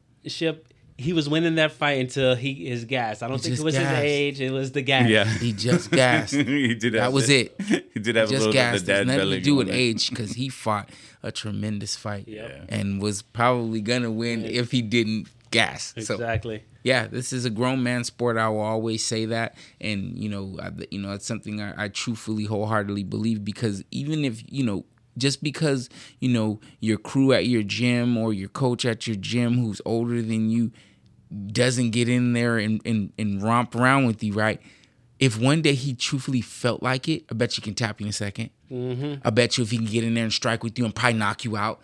Championship. 1.01 1.05
He 1.05 1.13
was 1.13 1.29
winning 1.29 1.55
that 1.57 1.73
fight 1.73 2.01
until 2.01 2.35
he 2.35 2.69
is 2.69 2.85
gas. 2.85 3.23
I 3.23 3.29
don't 3.29 3.37
He 3.39 3.49
think 3.51 3.61
it 3.61 3.65
was 3.65 3.75
gassed. 3.75 3.95
his 3.97 4.05
age; 4.05 4.41
it 4.41 4.51
was 4.51 4.73
the 4.73 4.83
gas. 4.83 5.09
Yeah, 5.09 5.25
He 5.25 5.53
just 5.53 5.91
gassed. 5.91 6.35
he 6.35 6.75
did. 6.75 6.95
That 6.95 7.03
have 7.05 7.13
was 7.13 7.27
the- 7.29 7.51
it. 7.59 7.87
He 7.95 8.01
did 8.01 8.17
have 8.17 8.29
a 8.29 8.31
just 8.33 8.47
little 8.47 8.53
bit 8.53 8.61
of 8.61 8.73
gassed. 8.73 8.87
the 8.87 8.93
It's 8.93 8.99
dad 9.01 9.07
nothing 9.07 9.21
belly 9.21 9.37
to 9.39 9.43
do 9.45 9.55
with 9.57 9.67
going 9.67 9.79
age 9.79 10.11
because 10.11 10.33
he 10.33 10.49
fought 10.49 10.89
a 11.23 11.31
tremendous 11.33 11.97
fight 11.97 12.27
Yep. 12.29 12.67
and 12.71 13.03
was 13.03 13.21
probably 13.23 13.81
gonna 13.81 14.11
win 14.11 14.45
if 14.45 14.71
he 14.71 14.81
didn't 14.83 15.29
gas. 15.51 15.93
So 16.01 16.15
Exactly. 16.15 16.63
yeah, 16.85 17.09
this 17.09 17.33
is 17.33 17.45
a 17.45 17.51
grown 17.51 17.83
man 17.83 18.05
sport. 18.05 18.37
I 18.37 18.49
will 18.49 18.61
always 18.61 19.05
say 19.05 19.25
that, 19.27 19.57
and 19.81 20.17
you 20.17 20.29
know, 20.29 20.57
I, 20.63 20.71
you 20.91 21.01
know, 21.01 21.13
it's 21.13 21.27
something 21.27 21.61
I, 21.61 21.85
I 21.85 21.89
truthfully, 21.89 22.45
wholeheartedly 22.45 23.05
believe 23.05 23.45
because 23.45 23.83
even 23.91 24.25
if 24.25 24.43
you 24.51 24.65
know, 24.65 24.85
just 25.19 25.43
because 25.43 25.91
you 26.21 26.29
know 26.31 26.61
your 26.79 26.97
crew 26.97 27.33
at 27.33 27.47
your 27.47 27.65
gym 27.65 28.17
or 28.17 28.33
your 28.33 28.49
coach 28.49 28.85
at 28.85 29.07
your 29.09 29.17
gym 29.17 29.59
who's 29.59 29.81
older 29.85 30.23
than 30.23 30.49
you 30.51 30.71
doesn't 31.53 31.91
get 31.91 32.09
in 32.09 32.33
there 32.33 32.59
and 32.59 32.81
and, 32.85 33.13
and 33.19 33.43
romp 33.43 33.75
around 33.75 34.07
with 34.07 34.23
you, 34.23 34.33
right? 34.33 34.61
If 35.19 35.39
one 35.39 35.61
day 35.61 35.75
he 35.75 35.95
truthfully 35.95 36.41
felt 36.41 36.83
like 36.83 37.07
it, 37.09 37.25
I 37.31 37.35
bet 37.35 37.57
you 37.57 37.63
can 37.63 37.75
tap 37.75 38.01
you 38.01 38.07
in 38.07 38.11
a 38.11 38.13
2nd 38.13 38.51
mm-hmm. 38.73 39.15
I 39.23 39.31
bet 39.31 39.59
you 39.59 39.65
if 39.65 39.71
he 39.71 39.77
can 39.77 39.87
get 39.87 40.03
in 40.03 40.15
there 40.15 40.25
and 40.25 40.33
strike 40.33 40.65
with 40.65 40.79
you 40.79 40.85
and 40.87 40.95
probably 40.95 41.19
knock 41.19 41.45
you 41.45 41.59
out, 41.59 41.81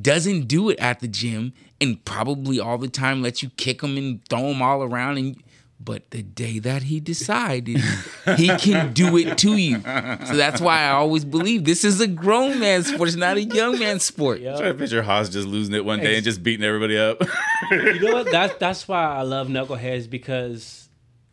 doesn't 0.00 0.48
do 0.48 0.70
it 0.70 0.78
at 0.80 0.98
the 0.98 1.06
gym 1.06 1.52
and 1.80 2.04
probably 2.04 2.58
all 2.58 2.78
the 2.78 2.88
time 2.88 3.22
lets 3.22 3.42
you 3.42 3.50
kick 3.50 3.82
him 3.82 3.96
and 3.96 4.26
throw 4.28 4.48
him 4.48 4.60
all 4.60 4.82
around 4.82 5.18
and 5.18 5.36
but 5.82 6.10
the 6.10 6.22
day 6.22 6.58
that 6.58 6.82
he 6.82 7.00
decided 7.00 7.80
he 8.36 8.48
can 8.58 8.92
do 8.92 9.16
it 9.16 9.38
to 9.38 9.56
you. 9.56 9.80
So 9.80 10.36
that's 10.36 10.60
why 10.60 10.82
I 10.82 10.90
always 10.90 11.24
believe 11.24 11.64
this 11.64 11.84
is 11.84 12.02
a 12.02 12.06
grown 12.06 12.60
man 12.60 12.82
sport. 12.82 13.08
It's 13.08 13.16
not 13.16 13.38
a 13.38 13.42
young 13.42 13.78
man 13.78 13.98
sport. 13.98 14.40
Yep. 14.40 14.58
Try 14.58 14.68
to 14.68 14.74
picture 14.74 15.02
Haas 15.02 15.30
just 15.30 15.48
losing 15.48 15.74
it 15.74 15.84
one 15.84 16.00
day 16.00 16.16
and 16.16 16.24
just 16.24 16.42
beating 16.42 16.66
everybody 16.66 16.98
up. 16.98 17.22
you 17.70 18.00
know 18.00 18.12
what? 18.14 18.30
That's 18.30 18.54
that's 18.56 18.86
why 18.88 19.04
I 19.16 19.22
love 19.22 19.48
knuckleheads 19.48 20.08
because 20.08 20.88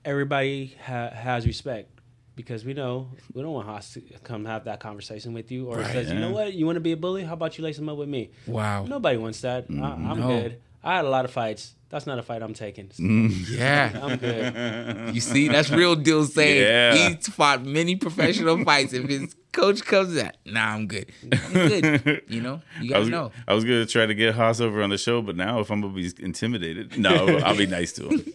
everybody 0.05 0.75
ha- 0.83 1.09
has 1.11 1.45
respect. 1.45 1.91
Because 2.35 2.63
we 2.63 2.75
know 2.75 3.09
we 3.33 3.41
don't 3.41 3.51
want 3.51 3.67
Haas 3.67 3.93
to 3.93 4.01
come 4.23 4.45
have 4.45 4.65
that 4.65 4.79
conversation 4.79 5.33
with 5.33 5.51
you, 5.51 5.69
or 5.69 5.77
Right, 5.77 5.87
says, 5.91 6.11
you 6.11 6.19
know 6.19 6.29
what, 6.29 6.53
you 6.53 6.67
want 6.67 6.75
to 6.75 6.81
be 6.81 6.91
a 6.91 6.97
bully? 6.97 7.23
How 7.23 7.33
about 7.33 7.57
you 7.57 7.63
lace 7.63 7.79
him 7.79 7.89
up 7.89 7.97
with 7.97 8.07
me? 8.09 8.29
Wow. 8.45 8.83
Nobody 8.85 9.17
wants 9.17 9.41
that. 9.41 9.65
I, 9.71 9.73
I'm 9.73 10.19
No. 10.19 10.27
good. 10.27 10.61
I 10.87 10.95
had 10.95 11.05
a 11.05 11.09
lot 11.09 11.25
of 11.25 11.31
fights. 11.31 11.73
That's 11.89 12.05
not 12.05 12.17
a 12.19 12.23
fight 12.23 12.41
I'm 12.41 12.53
taking. 12.53 12.87
Mm, 12.89 13.49
yeah. 13.57 13.91
I'm 14.01 14.17
good. 14.17 15.13
You 15.15 15.21
see, 15.21 15.47
that's 15.47 15.69
real 15.69 15.95
deal 15.95 16.23
saying 16.25 16.61
Yeah. 16.61 17.09
he's 17.15 17.27
fought 17.27 17.65
many 17.65 17.95
professional 17.95 18.63
fights. 18.63 18.93
If 18.93 19.07
his 19.09 19.35
coach 19.51 19.83
comes 19.83 20.15
at, 20.17 20.37
nah, 20.45 20.73
I'm 20.75 20.87
good. 20.87 21.11
I'm 21.31 21.53
good. 21.53 22.21
You 22.27 22.41
know, 22.41 22.61
you 22.81 22.89
I 22.91 22.93
guys 22.93 22.99
was, 23.01 23.09
know. 23.09 23.31
I 23.47 23.53
was 23.53 23.63
gonna 23.65 23.85
try 23.85 24.05
to 24.05 24.13
get 24.13 24.35
Haas 24.35 24.61
over 24.61 24.81
on 24.81 24.89
the 24.89 24.97
show, 24.97 25.21
but 25.21 25.35
now 25.35 25.59
if 25.59 25.69
I'm 25.71 25.81
gonna 25.81 25.93
be 25.93 26.11
intimidated, 26.19 26.97
no, 26.97 27.39
I'll 27.39 27.57
be 27.57 27.67
nice 27.67 27.93
to 27.93 28.09
him. 28.09 28.25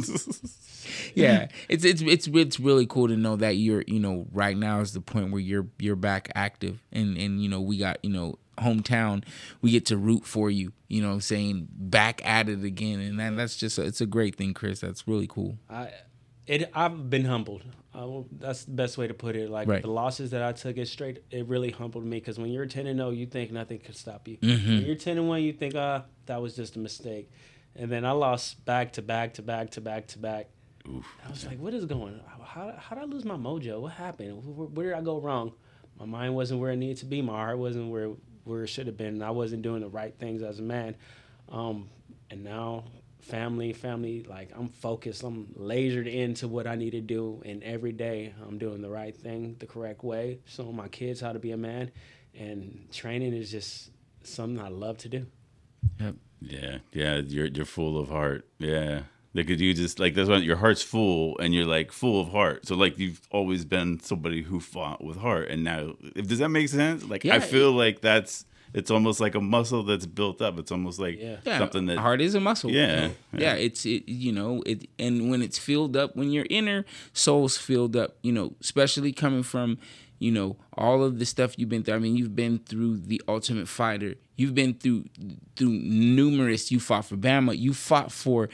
yeah, 1.15 1.47
it's 1.67 1.83
it's 1.83 2.01
it's 2.01 2.27
it's 2.27 2.59
really 2.59 2.85
cool 2.85 3.07
to 3.07 3.17
know 3.17 3.35
that 3.37 3.57
you're 3.57 3.83
you 3.87 3.99
know 3.99 4.25
right 4.31 4.57
now 4.57 4.79
is 4.81 4.93
the 4.93 5.01
point 5.01 5.31
where 5.31 5.41
you're 5.41 5.67
you're 5.79 5.95
back 5.95 6.29
active 6.35 6.79
and 6.91 7.17
and 7.17 7.41
you 7.41 7.49
know 7.49 7.61
we 7.61 7.77
got 7.77 7.97
you 8.03 8.11
know 8.11 8.37
hometown 8.59 9.23
we 9.61 9.71
get 9.71 9.85
to 9.87 9.97
root 9.97 10.25
for 10.25 10.49
you 10.49 10.71
you 10.87 11.01
know 11.01 11.11
I'm 11.13 11.21
saying 11.21 11.67
back 11.71 12.25
at 12.25 12.49
it 12.49 12.63
again 12.63 12.99
and 12.99 13.19
that, 13.19 13.35
that's 13.35 13.55
just 13.55 13.77
a, 13.77 13.83
it's 13.83 14.01
a 14.01 14.05
great 14.05 14.35
thing 14.35 14.53
Chris 14.53 14.79
that's 14.79 15.07
really 15.07 15.27
cool 15.27 15.57
I, 15.69 15.89
it, 16.49 16.71
I've 16.73 17.11
been 17.11 17.25
humbled. 17.25 17.63
I 17.93 18.23
that's 18.31 18.65
the 18.65 18.71
best 18.71 18.97
way 18.97 19.07
to 19.07 19.13
put 19.13 19.35
it. 19.35 19.51
Like 19.51 19.67
Right. 19.67 19.83
the 19.83 19.89
losses 19.89 20.31
that 20.31 20.41
I 20.41 20.51
took 20.51 20.77
it 20.77 20.87
straight, 20.87 21.23
it 21.29 21.45
really 21.47 21.69
humbled 21.69 22.03
me 22.03 22.17
because 22.17 22.39
when 22.39 22.49
you're 22.49 22.65
10 22.65 22.87
and 22.87 22.97
0, 22.99 23.11
you 23.11 23.27
think 23.27 23.51
nothing 23.51 23.77
could 23.77 23.95
stop 23.95 24.27
you. 24.27 24.37
Mm-hmm. 24.37 24.67
When 24.67 24.85
you're 24.85 24.95
10 24.95 25.19
and 25.19 25.29
1, 25.29 25.43
you 25.43 25.53
think, 25.53 25.75
ah, 25.75 26.05
that 26.25 26.41
was 26.41 26.55
just 26.55 26.75
a 26.75 26.79
mistake. 26.79 27.29
And 27.75 27.91
then 27.91 28.03
I 28.03 28.11
lost 28.11 28.65
back 28.65 28.93
to 28.93 29.03
back 29.03 29.35
to 29.35 29.43
back 29.43 29.69
to 29.71 29.81
back 29.81 30.07
to 30.07 30.17
back. 30.17 30.47
I 30.87 31.29
was 31.29 31.45
like, 31.45 31.59
what 31.59 31.75
is 31.75 31.85
going 31.85 32.15
on? 32.15 32.21
How, 32.43 32.73
how 32.79 32.95
did 32.95 33.03
I 33.03 33.05
lose 33.05 33.25
my 33.25 33.35
mojo? 33.35 33.81
What 33.81 33.91
happened? 33.91 34.43
Where, 34.43 34.67
where 34.67 34.89
did 34.89 34.95
I 34.95 35.01
go 35.01 35.19
wrong? 35.19 35.53
My 35.99 36.05
mind 36.05 36.33
wasn't 36.33 36.61
where 36.61 36.71
it 36.71 36.77
needed 36.77 36.97
to 36.97 37.05
be. 37.05 37.21
My 37.21 37.33
heart 37.33 37.59
wasn't 37.59 37.91
where, 37.91 38.09
where 38.43 38.63
it 38.63 38.67
should 38.67 38.87
have 38.87 38.97
been. 38.97 39.21
I 39.21 39.31
wasn't 39.31 39.61
doing 39.61 39.81
the 39.81 39.89
right 39.89 40.13
things 40.17 40.41
as 40.41 40.59
a 40.59 40.63
man. 40.63 40.95
Um, 41.49 41.89
and 42.29 42.43
now 42.43 42.85
family, 43.21 43.73
family, 43.73 44.23
like 44.23 44.51
I'm 44.55 44.69
focused. 44.69 45.23
I'm 45.23 45.47
lasered 45.57 46.11
into 46.11 46.47
what 46.47 46.67
I 46.67 46.75
need 46.75 46.91
to 46.91 47.01
do. 47.01 47.41
And 47.45 47.63
every 47.63 47.91
day 47.91 48.33
I'm 48.47 48.57
doing 48.57 48.81
the 48.81 48.89
right 48.89 49.15
thing 49.15 49.55
the 49.59 49.67
correct 49.67 50.03
way, 50.03 50.39
showing 50.45 50.75
my 50.75 50.87
kids 50.87 51.21
how 51.21 51.33
to 51.33 51.39
be 51.39 51.51
a 51.51 51.57
man. 51.57 51.91
And 52.37 52.87
training 52.91 53.33
is 53.33 53.51
just 53.51 53.91
something 54.23 54.63
I 54.63 54.69
love 54.69 54.97
to 54.99 55.09
do. 55.09 55.25
yep 55.99 56.15
yeah, 56.41 56.77
yeah, 56.93 57.17
you're 57.17 57.47
you're 57.47 57.65
full 57.65 57.97
of 57.97 58.09
heart. 58.09 58.47
Yeah. 58.59 59.03
Like 59.33 59.47
you 59.49 59.73
just 59.75 59.99
like 59.99 60.15
that's 60.15 60.27
when 60.27 60.41
your 60.41 60.55
heart's 60.55 60.81
full 60.81 61.37
and 61.37 61.53
you're 61.53 61.65
like 61.65 61.91
full 61.91 62.19
of 62.19 62.29
heart. 62.29 62.65
So 62.65 62.75
like 62.75 62.97
you've 62.97 63.21
always 63.31 63.63
been 63.63 63.99
somebody 63.99 64.41
who 64.41 64.59
fought 64.59 65.03
with 65.03 65.17
heart, 65.17 65.49
and 65.49 65.63
now 65.63 65.93
if 66.15 66.27
does 66.27 66.39
that 66.39 66.49
make 66.49 66.67
sense? 66.69 67.03
Like 67.05 67.23
Yeah. 67.23 67.35
I 67.35 67.39
feel 67.39 67.71
like 67.71 68.01
that's 68.01 68.45
it's 68.73 68.91
almost 68.91 69.19
like 69.19 69.35
a 69.35 69.41
muscle 69.41 69.83
that's 69.83 70.05
built 70.07 70.41
up. 70.41 70.57
It's 70.57 70.71
almost 70.71 70.99
like 70.99 71.19
Yeah. 71.19 71.37
yeah, 71.45 71.59
something 71.59 71.85
that 71.87 71.99
heart 71.99 72.21
is 72.21 72.33
a 72.33 72.39
muscle. 72.39 72.71
Yeah, 72.71 72.87
you 72.87 72.95
know? 72.95 73.13
yeah. 73.33 73.39
yeah. 73.39 73.53
It's 73.53 73.85
it, 73.85 74.09
you 74.09 74.31
know 74.31 74.63
it, 74.65 74.89
and 74.97 75.29
when 75.29 75.43
it's 75.43 75.59
filled 75.59 75.95
up, 75.95 76.15
when 76.15 76.31
your 76.31 76.47
inner 76.49 76.83
soul's 77.13 77.55
filled 77.55 77.95
up, 77.95 78.17
you 78.23 78.31
know, 78.31 78.53
especially 78.61 79.11
coming 79.11 79.43
from, 79.43 79.77
you 80.17 80.31
know, 80.31 80.57
all 80.73 81.03
of 81.03 81.19
the 81.19 81.25
stuff 81.25 81.53
you've 81.57 81.69
been 81.69 81.83
through. 81.83 81.95
I 81.95 81.99
mean, 81.99 82.15
you've 82.15 82.35
been 82.35 82.57
through 82.59 82.97
the 82.97 83.21
Ultimate 83.27 83.67
Fighter. 83.67 84.15
You've 84.37 84.55
been 84.55 84.73
through 84.73 85.05
through 85.55 85.69
numerous. 85.69 86.71
You 86.71 86.79
fought 86.79 87.05
for 87.05 87.15
Bama. 87.17 87.57
You 87.57 87.73
fought 87.73 88.11
for 88.11 88.49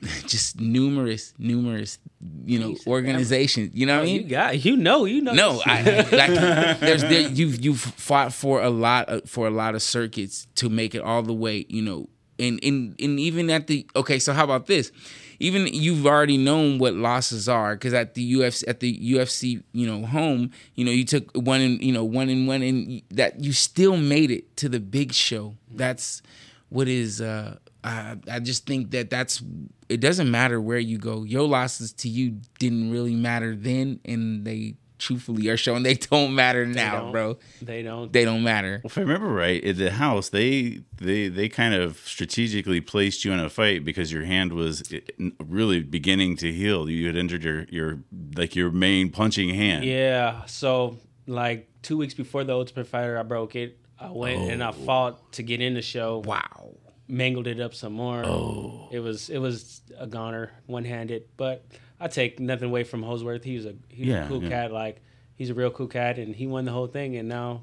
just 0.26 0.60
numerous, 0.60 1.34
numerous, 1.38 1.98
you 2.44 2.58
know, 2.58 2.76
organizations. 2.86 3.74
You 3.74 3.86
know 3.86 3.98
what 3.98 4.08
I 4.08 4.10
Oh, 4.10 4.14
You 4.14 4.22
got 4.24 4.64
you 4.64 4.76
know 4.76 5.04
you 5.04 5.22
know. 5.22 5.32
No. 5.32 5.62
I, 5.64 5.82
like, 5.82 6.80
there's 6.80 7.02
there, 7.02 7.28
you've 7.28 7.64
you've 7.64 7.80
fought 7.80 8.32
for 8.32 8.62
a 8.62 8.70
lot 8.70 9.08
of, 9.08 9.28
for 9.28 9.46
a 9.46 9.50
lot 9.50 9.74
of 9.74 9.82
circuits 9.82 10.46
to 10.56 10.68
make 10.68 10.94
it 10.94 11.02
all 11.02 11.22
the 11.22 11.32
way, 11.32 11.66
you 11.68 11.82
know, 11.82 12.08
and 12.38 12.58
and 12.62 12.94
and 13.00 13.20
even 13.20 13.50
at 13.50 13.66
the 13.66 13.86
okay, 13.96 14.18
so 14.18 14.32
how 14.32 14.44
about 14.44 14.66
this? 14.66 14.92
Even 15.38 15.66
you've 15.66 16.06
already 16.06 16.38
known 16.38 16.78
what 16.78 16.94
losses 16.94 17.46
are 17.46 17.74
because 17.74 17.92
at 17.92 18.14
the 18.14 18.34
UFC 18.34 18.64
at 18.66 18.80
the 18.80 18.98
UFC 19.12 19.62
you 19.72 19.86
know 19.86 20.06
home 20.06 20.50
you 20.76 20.84
know 20.84 20.90
you 20.90 21.04
took 21.04 21.30
one 21.36 21.60
and 21.60 21.82
you 21.82 21.92
know 21.92 22.04
one 22.04 22.30
and 22.30 22.48
one 22.48 22.62
and 22.62 23.02
that 23.10 23.44
you 23.44 23.52
still 23.52 23.98
made 23.98 24.30
it 24.30 24.56
to 24.58 24.68
the 24.68 24.80
big 24.80 25.12
show. 25.12 25.54
That's 25.70 26.22
what 26.70 26.88
is 26.88 27.20
uh 27.20 27.58
I, 27.86 28.16
I 28.30 28.40
just 28.40 28.66
think 28.66 28.90
that 28.90 29.10
that's 29.10 29.42
it 29.88 30.00
doesn't 30.00 30.30
matter 30.30 30.60
where 30.60 30.78
you 30.78 30.98
go. 30.98 31.22
Your 31.22 31.46
losses 31.46 31.92
to 31.94 32.08
you 32.08 32.40
didn't 32.58 32.90
really 32.90 33.14
matter 33.14 33.54
then, 33.54 34.00
and 34.04 34.44
they 34.44 34.74
truthfully 34.98 35.48
are 35.48 35.56
showing 35.56 35.82
they 35.82 35.94
don't 35.94 36.34
matter 36.34 36.66
now, 36.66 37.02
don't. 37.02 37.12
bro. 37.12 37.38
they 37.62 37.82
don't. 37.82 38.12
They 38.12 38.24
don't 38.24 38.42
matter. 38.42 38.80
If 38.84 38.98
I 38.98 39.02
remember 39.02 39.28
right, 39.28 39.62
at 39.62 39.76
the 39.76 39.92
house 39.92 40.30
they 40.30 40.80
they 40.96 41.28
they 41.28 41.48
kind 41.48 41.74
of 41.74 41.98
strategically 41.98 42.80
placed 42.80 43.24
you 43.24 43.32
in 43.32 43.38
a 43.38 43.48
fight 43.48 43.84
because 43.84 44.12
your 44.12 44.24
hand 44.24 44.52
was 44.52 44.92
eh, 44.92 45.00
really 45.38 45.80
beginning 45.80 46.36
to 46.38 46.52
heal. 46.52 46.90
You 46.90 47.06
had 47.06 47.16
injured 47.16 47.44
your 47.44 47.64
your 47.70 48.00
like 48.36 48.56
your 48.56 48.72
main 48.72 49.10
punching 49.10 49.50
hand. 49.50 49.84
Yeah. 49.84 50.44
So 50.46 50.96
like 51.28 51.68
two 51.82 51.96
weeks 51.96 52.14
before 52.14 52.42
the 52.42 52.54
Ultimate 52.54 52.88
Fighter, 52.88 53.16
I 53.16 53.22
broke 53.22 53.54
it. 53.54 53.78
I 53.98 54.10
went 54.10 54.50
and 54.50 54.62
I 54.62 54.72
fought 54.72 55.32
to 55.34 55.42
get 55.42 55.60
in 55.60 55.74
the 55.74 55.82
show. 55.82 56.22
Wow. 56.26 56.74
Mangled 57.08 57.46
it 57.46 57.60
up 57.60 57.72
some 57.74 57.92
more. 57.92 58.24
Oh. 58.24 58.88
It 58.90 58.98
was 59.00 59.30
it 59.30 59.38
was 59.38 59.82
a 59.96 60.06
goner, 60.06 60.50
one 60.66 60.84
handed. 60.84 61.24
But 61.36 61.64
I 62.00 62.08
take 62.08 62.40
nothing 62.40 62.68
away 62.68 62.82
from 62.84 63.02
Holdsworth. 63.02 63.44
He 63.44 63.54
was 63.56 63.66
a 63.66 63.74
he's 63.88 64.06
Yeah, 64.08 64.24
a 64.24 64.28
cool 64.28 64.42
yeah. 64.42 64.48
cat. 64.48 64.72
Like 64.72 65.02
he's 65.36 65.50
a 65.50 65.54
real 65.54 65.70
cool 65.70 65.86
cat, 65.86 66.18
and 66.18 66.34
he 66.34 66.46
won 66.48 66.64
the 66.64 66.72
whole 66.72 66.88
thing. 66.88 67.16
And 67.16 67.28
now 67.28 67.62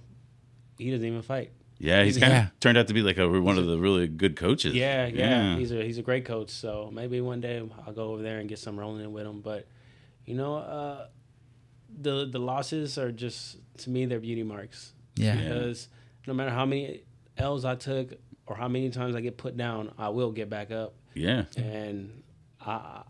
he 0.78 0.90
doesn't 0.92 1.06
even 1.06 1.22
fight. 1.22 1.52
Yeah, 1.78 2.04
he's 2.06 2.18
kind 2.18 2.32
Yeah. 2.32 2.46
of 2.48 2.60
turned 2.62 2.78
out 2.78 2.88
to 2.88 2.94
be 2.94 3.02
like 3.02 3.18
a 3.18 3.28
one 3.28 3.58
of 3.58 3.66
the 3.66 3.78
really 3.78 4.08
good 4.08 4.38
coaches. 4.38 4.74
Yeah, 4.74 5.08
yeah, 5.08 5.58
He's 5.58 5.74
a 5.74 5.84
he's 5.84 5.98
a 5.98 6.02
great 6.04 6.24
coach. 6.24 6.50
So 6.50 6.90
maybe 6.94 7.20
one 7.20 7.42
day 7.42 7.62
I'll 7.86 7.92
go 7.94 8.14
over 8.14 8.22
there 8.22 8.40
and 8.40 8.48
get 8.48 8.60
some 8.60 8.80
rolling 8.80 9.12
with 9.12 9.26
him. 9.26 9.42
But 9.42 9.68
you 10.26 10.36
know, 10.36 10.56
uh, 10.56 11.08
the 12.02 12.26
the 12.32 12.40
losses 12.40 12.98
are 12.98 13.12
just 13.12 13.58
to 13.80 13.90
me 13.90 14.06
they're 14.06 14.22
beauty 14.22 14.44
marks. 14.44 14.94
Yeah. 15.16 15.36
because 15.36 15.90
no 16.28 16.34
matter 16.34 16.52
how 16.52 16.66
many 16.66 17.04
L's 17.38 17.66
I 17.66 17.76
took 17.76 18.14
or 18.46 18.56
how 18.56 18.68
many 18.68 18.90
times 18.90 19.16
I 19.16 19.22
get 19.22 19.38
put 19.38 19.56
down, 19.58 19.92
I 19.98 20.10
will 20.10 20.32
get 20.32 20.50
back 20.50 20.72
up. 20.72 20.94
yeah. 21.14 21.46
And 21.58 22.24
I 22.66 23.04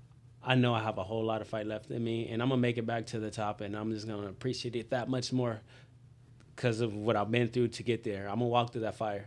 I 0.46 0.56
know 0.56 0.74
I 0.74 0.82
have 0.84 0.98
a 0.98 1.04
whole 1.04 1.24
lot 1.24 1.42
of 1.42 1.48
fight 1.48 1.66
left 1.68 1.90
in 1.90 2.04
me, 2.04 2.28
and 2.28 2.42
I'm 2.42 2.50
gonna 2.50 2.60
make 2.60 2.78
it 2.78 2.86
back 2.86 3.06
to 3.08 3.20
the 3.20 3.32
top, 3.32 3.62
and 3.62 3.76
I'm 3.78 3.92
just 3.94 4.08
gonna 4.08 4.28
appreciate 4.28 4.76
it 4.76 4.90
that 4.90 5.10
much 5.10 5.32
more 5.32 5.62
because 6.56 6.82
of 6.82 6.94
what 6.94 7.16
I've 7.16 7.32
been 7.32 7.48
through 7.48 7.70
to 7.70 7.84
get 7.84 8.04
there. 8.04 8.28
I'm 8.28 8.40
gonna 8.40 8.48
walk 8.48 8.74
through 8.74 8.82
that 8.82 8.96
fire. 8.96 9.26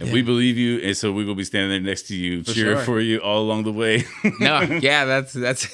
And 0.00 0.12
we 0.12 0.22
believe 0.22 0.56
you, 0.56 0.78
and 0.78 0.96
so 0.96 1.10
we 1.10 1.24
will 1.24 1.34
be 1.34 1.42
standing 1.42 1.70
there 1.70 1.80
next 1.80 2.02
to 2.02 2.14
you, 2.14 2.44
cheering 2.44 2.76
sure. 2.76 2.84
for 2.84 3.00
you 3.00 3.18
all 3.18 3.42
along 3.42 3.64
the 3.64 3.72
way. 3.72 4.04
No, 4.40 4.60
yeah, 4.82 5.04
that's 5.04 5.32
that's 5.32 5.66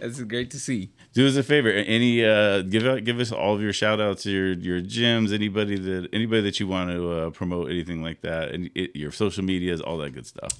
that's 0.00 0.20
great 0.22 0.50
to 0.50 0.58
see. 0.58 0.90
Do 1.12 1.26
us 1.26 1.36
a 1.36 1.42
favor. 1.42 1.68
Any 1.68 2.24
uh, 2.24 2.62
give 2.62 2.84
out, 2.86 3.04
give 3.04 3.20
us 3.20 3.30
all 3.30 3.54
of 3.54 3.62
your 3.62 3.72
shout 3.72 4.00
outs, 4.00 4.26
your 4.26 4.52
your 4.52 4.80
gyms, 4.80 5.32
anybody 5.32 5.78
that 5.78 6.08
anybody 6.12 6.42
that 6.42 6.58
you 6.58 6.66
want 6.66 6.90
to 6.90 7.12
uh, 7.12 7.30
promote, 7.30 7.70
anything 7.70 8.02
like 8.02 8.22
that, 8.22 8.50
and 8.50 8.70
it, 8.74 8.96
your 8.96 9.12
social 9.12 9.44
medias, 9.44 9.80
all 9.80 9.98
that 9.98 10.10
good 10.10 10.26
stuff. 10.26 10.52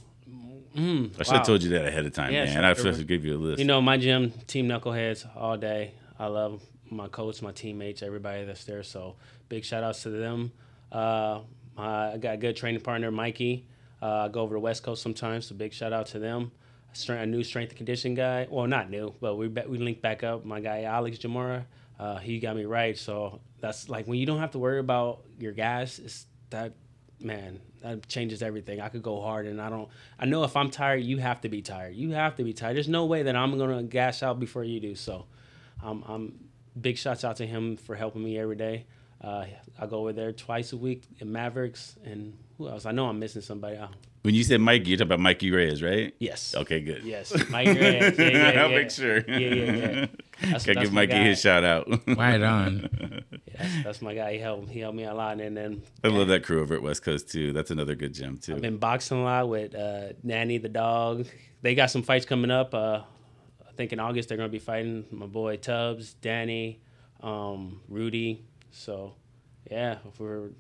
I 0.76 0.78
should 0.78 1.16
wow. 1.18 1.24
have 1.38 1.46
told 1.46 1.62
you 1.62 1.70
that 1.70 1.86
ahead 1.86 2.06
of 2.06 2.14
time, 2.14 2.32
Yeah, 2.32 2.44
man. 2.44 2.54
sure. 2.54 2.64
I 2.64 2.74
should 2.74 2.86
have 2.86 3.06
give 3.06 3.24
you 3.24 3.36
a 3.36 3.38
list. 3.38 3.58
You 3.58 3.64
know, 3.64 3.82
my 3.82 3.96
gym, 3.96 4.30
Team 4.46 4.68
Knuckleheads, 4.68 5.26
all 5.36 5.56
day. 5.56 5.92
I 6.18 6.26
love 6.26 6.62
my 6.90 7.08
coach, 7.08 7.42
my 7.42 7.52
teammates, 7.52 8.02
everybody 8.02 8.44
that's 8.44 8.64
there. 8.64 8.82
So 8.82 9.16
big 9.48 9.64
shout 9.64 9.82
outs 9.82 10.02
to 10.04 10.10
them. 10.10 10.52
Uh, 10.92 11.40
my, 11.76 12.12
I 12.12 12.16
got 12.18 12.34
a 12.34 12.36
good 12.36 12.56
training 12.56 12.80
partner, 12.80 13.10
Mikey. 13.10 13.66
Uh, 14.02 14.06
I 14.06 14.28
go 14.28 14.40
over 14.40 14.56
to 14.56 14.60
West 14.60 14.82
Coast 14.82 15.02
sometimes, 15.02 15.46
so 15.46 15.54
big 15.54 15.72
shout 15.72 15.92
out 15.92 16.06
to 16.08 16.18
them. 16.18 16.52
A 17.08 17.26
new 17.26 17.44
strength 17.44 17.70
and 17.70 17.76
condition 17.76 18.14
guy. 18.14 18.48
Well, 18.50 18.66
not 18.66 18.90
new, 18.90 19.14
but 19.20 19.36
we 19.36 19.48
be- 19.48 19.66
we 19.68 19.78
linked 19.78 20.02
back 20.02 20.24
up. 20.24 20.44
My 20.44 20.60
guy 20.60 20.82
Alex 20.82 21.18
Jamora, 21.18 21.64
uh, 21.98 22.18
he 22.18 22.40
got 22.40 22.56
me 22.56 22.64
right. 22.64 22.98
So 22.98 23.40
that's 23.60 23.88
like 23.88 24.06
when 24.08 24.18
you 24.18 24.26
don't 24.26 24.40
have 24.40 24.50
to 24.52 24.58
worry 24.58 24.80
about 24.80 25.20
your 25.38 25.52
gas. 25.52 26.00
It's 26.00 26.26
that 26.50 26.72
man 27.20 27.60
that 27.82 28.08
changes 28.08 28.42
everything. 28.42 28.80
I 28.80 28.88
could 28.88 29.02
go 29.02 29.20
hard, 29.20 29.46
and 29.46 29.60
I 29.60 29.70
don't. 29.70 29.88
I 30.18 30.26
know 30.26 30.42
if 30.42 30.56
I'm 30.56 30.70
tired, 30.70 31.04
you 31.04 31.18
have 31.18 31.40
to 31.42 31.48
be 31.48 31.62
tired. 31.62 31.94
You 31.94 32.10
have 32.10 32.34
to 32.36 32.44
be 32.44 32.52
tired. 32.52 32.74
There's 32.74 32.88
no 32.88 33.04
way 33.06 33.22
that 33.22 33.36
I'm 33.36 33.56
gonna 33.56 33.84
gas 33.84 34.22
out 34.22 34.40
before 34.40 34.64
you 34.64 34.80
do. 34.80 34.96
So, 34.96 35.26
I'm, 35.82 36.02
I'm 36.08 36.44
big 36.80 36.98
shots 36.98 37.24
out 37.24 37.36
to 37.36 37.46
him 37.46 37.76
for 37.76 37.94
helping 37.94 38.24
me 38.24 38.38
every 38.38 38.56
day. 38.56 38.86
Uh, 39.20 39.44
I 39.78 39.86
go 39.86 39.98
over 40.00 40.12
there 40.12 40.32
twice 40.32 40.72
a 40.72 40.76
week 40.76 41.04
in 41.18 41.30
Mavericks, 41.30 41.96
and 42.04 42.36
who 42.56 42.68
else? 42.68 42.86
I 42.86 42.92
know 42.92 43.06
I'm 43.06 43.18
missing 43.18 43.42
somebody. 43.42 43.76
Oh, 43.76 43.88
when 44.22 44.34
you 44.34 44.42
said 44.44 44.60
Mikey, 44.60 44.90
you're 44.90 44.96
talking 44.98 45.08
about 45.08 45.20
Mikey 45.20 45.50
Reyes, 45.50 45.82
right? 45.82 46.14
yes. 46.18 46.54
Okay, 46.54 46.80
good. 46.80 47.04
Yes. 47.04 47.32
Mike 47.50 47.66
Reyes. 47.68 48.18
Yeah, 48.18 48.24
yeah, 48.28 48.52
yeah. 48.52 48.62
I'll 48.62 48.68
make 48.70 48.90
sure. 48.90 49.18
Yeah, 49.28 49.36
yeah, 49.38 49.72
yeah. 49.72 50.06
That's, 50.40 50.64
Gotta 50.64 50.74
that's 50.74 50.86
give 50.86 50.92
Mikey 50.94 51.12
guy. 51.12 51.24
his 51.24 51.40
shout 51.40 51.64
out. 51.64 51.86
Right 52.06 52.40
on. 52.42 52.88
Yeah, 53.00 53.42
that's, 53.58 53.84
that's 53.84 54.02
my 54.02 54.14
guy. 54.14 54.32
He 54.32 54.38
helped. 54.38 54.70
He 54.70 54.80
helped 54.80 54.96
me 54.96 55.04
a 55.04 55.12
lot, 55.12 55.38
and 55.38 55.54
then 55.54 55.82
I 56.02 56.08
love 56.08 56.28
that 56.28 56.44
crew 56.44 56.62
over 56.62 56.74
at 56.74 56.82
West 56.82 57.02
Coast 57.02 57.30
too. 57.30 57.52
That's 57.52 57.70
another 57.70 57.94
good 57.94 58.14
gym 58.14 58.38
too. 58.38 58.54
I've 58.54 58.62
been 58.62 58.78
boxing 58.78 59.18
a 59.18 59.22
lot 59.22 59.50
with 59.50 59.74
uh, 59.74 60.14
Nanny 60.22 60.56
the 60.56 60.70
dog. 60.70 61.26
They 61.60 61.74
got 61.74 61.90
some 61.90 62.02
fights 62.02 62.24
coming 62.24 62.50
up. 62.50 62.72
Uh, 62.74 63.02
I 63.68 63.72
think 63.76 63.92
in 63.92 64.00
August 64.00 64.30
they're 64.30 64.38
gonna 64.38 64.48
be 64.48 64.58
fighting 64.58 65.04
my 65.10 65.26
boy 65.26 65.56
Tubbs, 65.58 66.14
Danny, 66.14 66.80
um, 67.22 67.82
Rudy. 67.88 68.42
So 68.70 69.14
yeah, 69.70 69.98
if 70.08 70.18
we're 70.20 70.50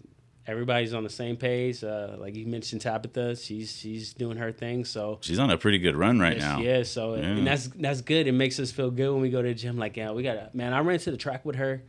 everybody's 0.46 0.94
on 0.94 1.04
the 1.04 1.10
same 1.10 1.36
page. 1.36 1.84
Uh, 1.84 2.16
like 2.18 2.34
you 2.34 2.46
mentioned, 2.46 2.80
Tabitha, 2.80 3.36
she's 3.36 3.76
she's 3.76 4.14
doing 4.14 4.36
her 4.38 4.50
thing. 4.52 4.84
So 4.84 5.18
She's 5.20 5.38
on 5.38 5.50
a 5.50 5.58
pretty 5.58 5.78
good 5.78 5.94
run 5.96 6.18
right 6.18 6.36
Yes, 6.36 6.42
now. 6.42 6.60
is. 6.62 6.90
So 6.90 7.14
Yeah. 7.14 7.22
and 7.22 7.46
that's 7.46 7.68
that's 7.68 8.00
good. 8.00 8.26
It 8.26 8.32
makes 8.32 8.58
us 8.58 8.72
feel 8.72 8.90
good 8.90 9.12
when 9.12 9.20
we 9.22 9.30
go 9.30 9.42
to 9.42 9.48
the 9.48 9.54
gym. 9.54 9.76
Like, 9.78 9.96
yeah, 9.96 10.10
we 10.12 10.22
got 10.22 10.34
to 10.34 10.50
man. 10.52 10.72
I 10.72 10.80
ran 10.80 10.98
to 11.00 11.10
the 11.10 11.16
track 11.16 11.44
with 11.44 11.56
her, 11.56 11.82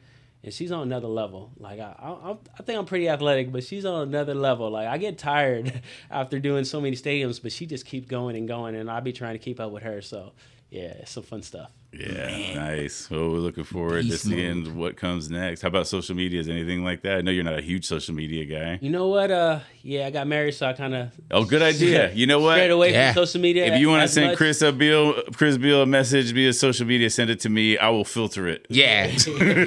and 0.43 0.53
she's 0.53 0.71
on 0.71 0.83
another 0.83 1.07
level. 1.07 1.51
Like, 1.57 1.79
I 1.79 1.95
I, 1.99 2.37
I 2.59 2.63
think 2.63 2.77
I'm 2.77 2.85
pretty 2.85 3.09
athletic, 3.09 3.51
but 3.51 3.63
she's 3.63 3.85
on 3.85 4.03
another 4.07 4.35
level. 4.35 4.69
Like, 4.69 4.87
I 4.87 4.97
get 4.97 5.17
tired 5.17 5.81
after 6.11 6.39
doing 6.39 6.63
so 6.65 6.79
many 6.81 6.95
stadiums, 6.95 7.41
but 7.41 7.51
she 7.51 7.65
just 7.65 7.85
keeps 7.85 8.07
going 8.07 8.35
and 8.35 8.47
going, 8.47 8.75
and 8.75 8.91
I 8.91 8.99
be 8.99 9.13
trying 9.13 9.33
to 9.33 9.39
keep 9.39 9.59
up 9.59 9.71
with 9.71 9.83
her. 9.83 10.01
So 10.01 10.33
yeah, 10.69 10.93
it's 10.99 11.11
some 11.11 11.23
fun 11.23 11.41
stuff. 11.41 11.71
Yeah, 11.93 12.53
nice. 12.55 13.09
Well, 13.09 13.29
we're 13.31 13.39
looking 13.39 13.65
forward 13.65 14.03
Beast 14.05 14.23
to 14.23 14.29
seeing 14.29 14.77
what 14.77 14.95
comes 14.95 15.29
next. 15.29 15.61
How 15.61 15.67
about 15.67 15.87
social 15.87 16.15
medias? 16.15 16.47
Anything 16.47 16.85
like 16.85 17.01
that? 17.01 17.17
I 17.17 17.21
know 17.21 17.31
you're 17.31 17.43
not 17.43 17.59
a 17.59 17.61
huge 17.61 17.85
social 17.85 18.15
media 18.15 18.45
guy. 18.45 18.79
You 18.81 18.89
know 18.89 19.09
what? 19.09 19.29
Uh, 19.29 19.59
yeah, 19.83 20.07
I 20.07 20.09
got 20.11 20.25
married, 20.27 20.53
so 20.53 20.67
I 20.67 20.73
kind 20.73 20.93
of 20.95 21.11
Oh, 21.31 21.43
good 21.43 21.61
idea. 21.61 22.11
You 22.21 22.27
know 22.27 22.39
what? 22.39 22.55
straight 22.55 22.71
away 22.71 22.91
Yeah. 22.93 23.11
from 23.13 23.25
social 23.25 23.41
media. 23.41 23.65
If 23.73 23.79
you 23.79 23.89
want 23.89 24.03
to 24.03 24.07
send 24.07 24.27
much. 24.27 24.37
Chris 24.37 24.61
a 24.61 24.71
Beal, 24.71 25.21
Chris 25.33 25.57
Beal 25.57 25.81
a 25.81 25.85
message 25.85 26.31
via 26.31 26.53
social 26.53 26.85
media, 26.87 27.09
send 27.09 27.29
it 27.29 27.41
to 27.41 27.49
me. 27.49 27.77
I 27.77 27.89
will 27.89 28.05
filter 28.05 28.47
it. 28.47 28.67
Yeah. 28.69 29.07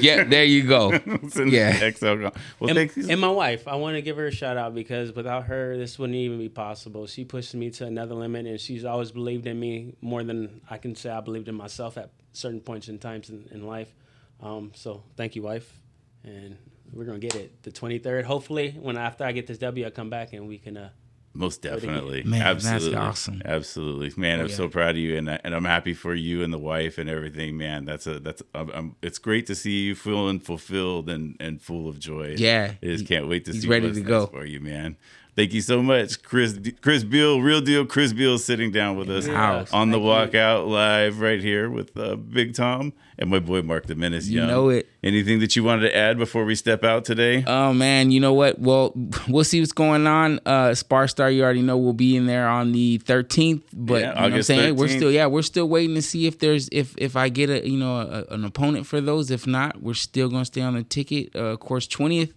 yeah, 0.00 0.24
there 0.24 0.44
you 0.44 0.62
go. 0.62 0.92
Send 1.28 1.52
Yeah. 1.52 1.74
it. 1.76 2.00
Well, 2.00 2.32
and, 2.62 2.74
thank 2.74 2.96
you. 2.96 3.06
and 3.10 3.20
my 3.20 3.28
wife, 3.28 3.68
I 3.68 3.76
want 3.76 3.96
to 3.96 4.02
give 4.02 4.16
her 4.16 4.26
a 4.28 4.30
shout 4.32 4.56
out 4.56 4.74
because 4.74 5.12
without 5.14 5.44
her, 5.44 5.76
this 5.76 5.98
wouldn't 5.98 6.16
even 6.16 6.38
be 6.38 6.48
possible. 6.48 7.06
She 7.06 7.24
pushed 7.24 7.54
me 7.54 7.70
to 7.72 7.84
another 7.86 8.14
limit, 8.14 8.46
and 8.46 8.58
she's 8.60 8.84
always 8.84 9.10
believed 9.10 9.46
in 9.46 9.58
me 9.60 9.94
more 10.00 10.22
than 10.22 10.60
I 10.70 10.78
can 10.78 10.94
say 10.94 11.10
I 11.10 11.20
believed 11.20 11.48
in 11.48 11.54
myself 11.54 11.98
at 11.98 12.10
certain 12.32 12.60
points 12.60 12.88
in 12.88 12.98
times 12.98 13.30
in, 13.30 13.46
in 13.50 13.66
life. 13.66 13.92
Um, 14.40 14.72
so 14.74 15.02
thank 15.16 15.36
you, 15.36 15.42
wife, 15.42 15.80
and 16.24 16.56
we're 16.92 17.04
gonna 17.04 17.18
get 17.18 17.34
it 17.34 17.62
the 17.62 17.70
23rd. 17.70 18.24
Hopefully, 18.24 18.76
when 18.80 18.96
after 18.96 19.24
I 19.24 19.32
get 19.32 19.46
this 19.46 19.58
W, 19.58 19.86
I 19.86 19.90
come 19.90 20.10
back 20.10 20.32
and 20.32 20.46
we 20.48 20.58
can. 20.58 20.76
Uh, 20.76 20.90
Most 21.32 21.62
definitely. 21.62 22.22
Man, 22.24 22.40
that's 22.40 22.66
Absolutely. 22.66 22.98
awesome. 22.98 23.42
Absolutely. 23.44 24.12
Man, 24.16 24.40
I'm 24.40 24.48
yeah. 24.48 24.54
so 24.54 24.68
proud 24.68 24.90
of 24.90 24.96
you 24.98 25.16
and 25.16 25.30
I- 25.30 25.40
and 25.42 25.54
I'm 25.54 25.64
happy 25.64 25.94
for 25.94 26.14
you 26.14 26.42
and 26.44 26.52
the 26.52 26.58
wife 26.58 26.98
and 26.98 27.08
everything, 27.10 27.56
man. 27.56 27.84
That's 27.84 28.06
a 28.06 28.20
that's 28.20 28.42
I'm, 28.54 28.70
I'm, 28.70 28.96
it's 29.02 29.18
great 29.18 29.46
to 29.46 29.54
see 29.54 29.82
you 29.84 29.94
feeling 29.94 30.38
fulfilled 30.40 31.08
and 31.08 31.36
and 31.40 31.60
full 31.62 31.88
of 31.88 31.98
joy. 31.98 32.34
Yeah. 32.38 32.74
I 32.82 32.86
just 32.86 33.06
can't 33.06 33.28
wait 33.28 33.44
to 33.46 33.52
He's 33.52 33.62
see 33.62 33.68
ready 33.68 33.86
what's 33.86 33.98
to 33.98 34.04
next 34.04 34.10
go. 34.10 34.26
for 34.26 34.44
you, 34.44 34.60
man. 34.60 34.96
Thank 35.36 35.52
you 35.52 35.62
so 35.62 35.82
much, 35.82 36.22
Chris. 36.22 36.56
Chris 36.80 37.02
Beal, 37.02 37.40
real 37.40 37.60
deal. 37.60 37.84
Chris 37.84 38.12
Beal 38.12 38.38
sitting 38.38 38.70
down 38.70 38.96
with 38.96 39.10
us 39.10 39.26
House. 39.26 39.72
on 39.72 39.90
the 39.90 39.98
Thank 39.98 40.32
you. 40.32 40.38
walkout 40.38 40.68
live 40.68 41.20
right 41.20 41.40
here 41.40 41.68
with 41.68 41.96
uh, 41.96 42.14
Big 42.14 42.54
Tom 42.54 42.92
and 43.18 43.30
my 43.30 43.40
boy 43.40 43.62
Mark 43.62 43.86
the 43.86 43.96
Menace. 43.96 44.28
You 44.28 44.46
know 44.46 44.68
it. 44.68 44.88
Anything 45.02 45.40
that 45.40 45.56
you 45.56 45.64
wanted 45.64 45.88
to 45.88 45.96
add 45.96 46.18
before 46.18 46.44
we 46.44 46.54
step 46.54 46.84
out 46.84 47.04
today? 47.04 47.42
Oh 47.48 47.72
man, 47.72 48.12
you 48.12 48.20
know 48.20 48.32
what? 48.32 48.60
Well, 48.60 48.92
we'll 49.28 49.42
see 49.42 49.58
what's 49.58 49.72
going 49.72 50.06
on. 50.06 50.38
Uh 50.46 50.72
Spar 50.74 51.08
Star, 51.08 51.28
you 51.30 51.42
already 51.42 51.62
know 51.62 51.78
we'll 51.78 51.92
be 51.94 52.16
in 52.16 52.26
there 52.26 52.46
on 52.48 52.70
the 52.70 53.00
13th, 53.00 53.62
but 53.72 53.94
Yeah, 53.94 53.98
you 54.00 54.04
know 54.04 54.08
what 54.10 54.18
I'm 54.18 54.32
August 54.34 54.46
saying? 54.46 54.76
We're 54.76 54.88
still 54.88 55.10
yeah, 55.10 55.26
we're 55.26 55.42
still 55.42 55.68
waiting 55.68 55.96
to 55.96 56.02
see 56.02 56.26
if 56.28 56.38
there's 56.38 56.68
if 56.70 56.94
if 56.96 57.16
I 57.16 57.28
get 57.28 57.50
a 57.50 57.68
you 57.68 57.76
know 57.76 57.96
a, 57.98 58.32
an 58.32 58.44
opponent 58.44 58.86
for 58.86 59.00
those. 59.00 59.32
If 59.32 59.48
not, 59.48 59.82
we're 59.82 59.94
still 59.94 60.28
going 60.28 60.42
to 60.42 60.46
stay 60.46 60.60
on 60.60 60.74
the 60.74 60.84
ticket. 60.84 61.34
Uh, 61.34 61.40
of 61.54 61.60
course, 61.60 61.86
20th, 61.88 62.32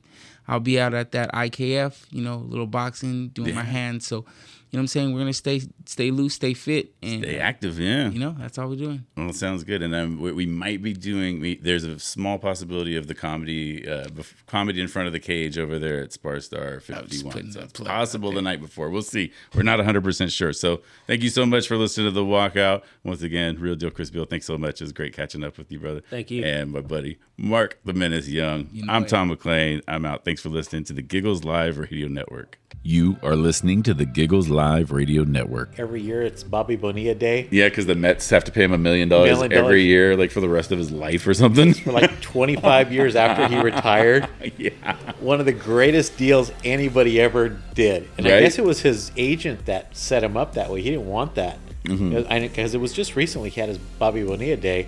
I'll 0.48 0.60
be 0.60 0.80
out 0.80 0.94
at 0.94 1.12
that 1.12 1.32
IKF, 1.34 2.06
you 2.10 2.22
know, 2.22 2.38
little 2.38 2.68
boxing, 2.68 3.30
doing 3.30 3.54
my 3.56 3.64
hands. 3.64 4.08
So 4.08 4.26
know 4.74 4.80
what 4.80 4.84
I'm 4.84 4.88
saying? 4.88 5.14
We're 5.14 5.20
gonna 5.20 5.34
stay 5.34 5.62
stay 5.86 6.12
loose, 6.12 6.34
stay 6.34 6.54
fit, 6.54 6.94
and 7.02 7.24
Stay 7.24 7.40
active, 7.40 7.80
yeah. 7.80 8.10
you 8.10 8.20
know 8.20 8.36
that's 8.38 8.58
all 8.58 8.68
we're 8.68 8.76
doing. 8.76 9.06
Well, 9.16 9.32
sounds 9.32 9.64
good. 9.64 9.82
And 9.82 9.96
um, 9.96 10.20
we, 10.20 10.32
we 10.34 10.46
might 10.46 10.82
be 10.82 10.94
doing. 10.94 11.40
We, 11.40 11.56
there's 11.56 11.86
a 11.86 12.00
small 12.00 12.38
possibility 12.38 12.98
of 12.98 13.08
the 13.08 13.16
comedy, 13.16 13.88
uh, 13.88 14.08
bef- 14.08 14.46
comedy 14.46 14.82
in 14.82 14.88
front 14.90 15.08
of 15.08 15.14
the 15.14 15.20
cage 15.20 15.58
over 15.58 15.80
there 15.80 16.02
at 16.02 16.12
Spar 16.12 16.40
Star 16.42 16.80
51. 16.82 17.52
So 17.54 17.62
it's 17.62 17.80
possible 17.80 18.32
the 18.34 18.42
night 18.42 18.60
before. 18.60 18.90
We'll 18.90 19.02
see. 19.02 19.32
We're 19.56 19.64
not 19.64 19.78
100 19.80 20.04
percent 20.04 20.32
sure. 20.32 20.52
So 20.52 20.82
thank 21.08 21.24
you 21.24 21.30
so 21.30 21.46
much 21.46 21.68
for 21.68 21.78
listening 21.78 22.08
to 22.08 22.12
the 22.12 22.26
walkout. 22.26 22.84
Once 23.04 23.22
again, 23.22 23.58
real 23.60 23.76
deal, 23.76 23.90
Chris 23.90 24.10
Beal. 24.10 24.26
Thanks 24.26 24.46
so 24.46 24.58
much. 24.58 24.82
It 24.82 24.84
was 24.84 24.92
great 24.92 25.14
catching 25.14 25.44
up 25.44 25.58
with 25.58 25.72
you, 25.72 25.80
brother. 25.80 26.02
Thank 26.10 26.30
you. 26.30 26.44
And 26.44 26.72
my 26.72 26.82
buddy 26.82 27.20
Mark 27.38 27.80
the 27.86 27.94
Menace 27.94 28.28
Young. 28.28 28.68
You 28.72 28.86
know 28.86 28.94
I'm 28.94 29.04
it. 29.04 29.10
Tom 29.10 29.30
McClain. 29.30 29.82
I'm 29.88 30.06
out. 30.06 30.26
Thanks 30.26 30.42
for 30.42 30.50
listening 30.50 30.84
to 30.86 30.94
the 30.94 31.02
Giggles 31.04 31.44
Live 31.44 31.78
Radio 31.78 32.08
Network. 32.08 32.60
You 32.84 33.18
are 33.22 33.36
listening 33.36 33.84
to 33.84 33.94
the 33.94 34.06
Giggles 34.06 34.50
Live 34.50 34.57
Radio 34.58 35.24
Network. 35.24 35.72
Every 35.78 36.02
year 36.02 36.22
it's 36.22 36.44
Bobby 36.44 36.76
Bonilla 36.76 37.16
Day. 37.16 37.48
Yeah, 37.52 37.70
because 37.70 37.86
the 37.86 37.96
Mets 37.96 38.30
have 38.30 38.44
to 38.46 38.52
pay 38.52 38.64
him 38.64 38.74
a 38.74 38.78
million 38.78 39.10
dollars 39.10 39.42
every 39.42 39.50
dollars. 39.50 39.84
year, 39.84 40.18
like 40.18 40.32
for 40.32 40.42
the 40.42 40.50
rest 40.50 40.72
of 40.72 40.78
his 40.78 40.92
life 40.92 41.26
or 41.28 41.34
something. 41.34 41.74
For 41.74 41.92
like 41.92 42.22
25 42.22 42.92
years 42.92 43.16
after 43.16 43.48
he 43.48 43.60
retired. 43.62 44.28
yeah. 44.58 44.96
One 45.20 45.40
of 45.40 45.46
the 45.46 45.54
greatest 45.54 46.18
deals 46.18 46.52
anybody 46.64 47.20
ever 47.22 47.50
did. 47.74 48.08
And 48.18 48.28
I 48.28 48.42
guess 48.42 48.58
it 48.58 48.66
was 48.66 48.82
his 48.82 49.12
agent 49.18 49.66
that 49.66 49.96
set 49.96 50.24
him 50.24 50.36
up 50.38 50.54
that 50.54 50.70
way. 50.72 50.82
He 50.82 50.90
didn't 50.90 51.08
want 51.08 51.36
that. 51.36 51.60
Mm-hmm. 51.84 52.42
Because 52.42 52.74
it 52.74 52.80
was 52.80 52.94
just 52.94 53.16
recently 53.16 53.50
he 53.50 53.60
had 53.62 53.70
his 53.70 53.78
Bobby 53.78 54.24
Bonilla 54.24 54.58
Day. 54.58 54.88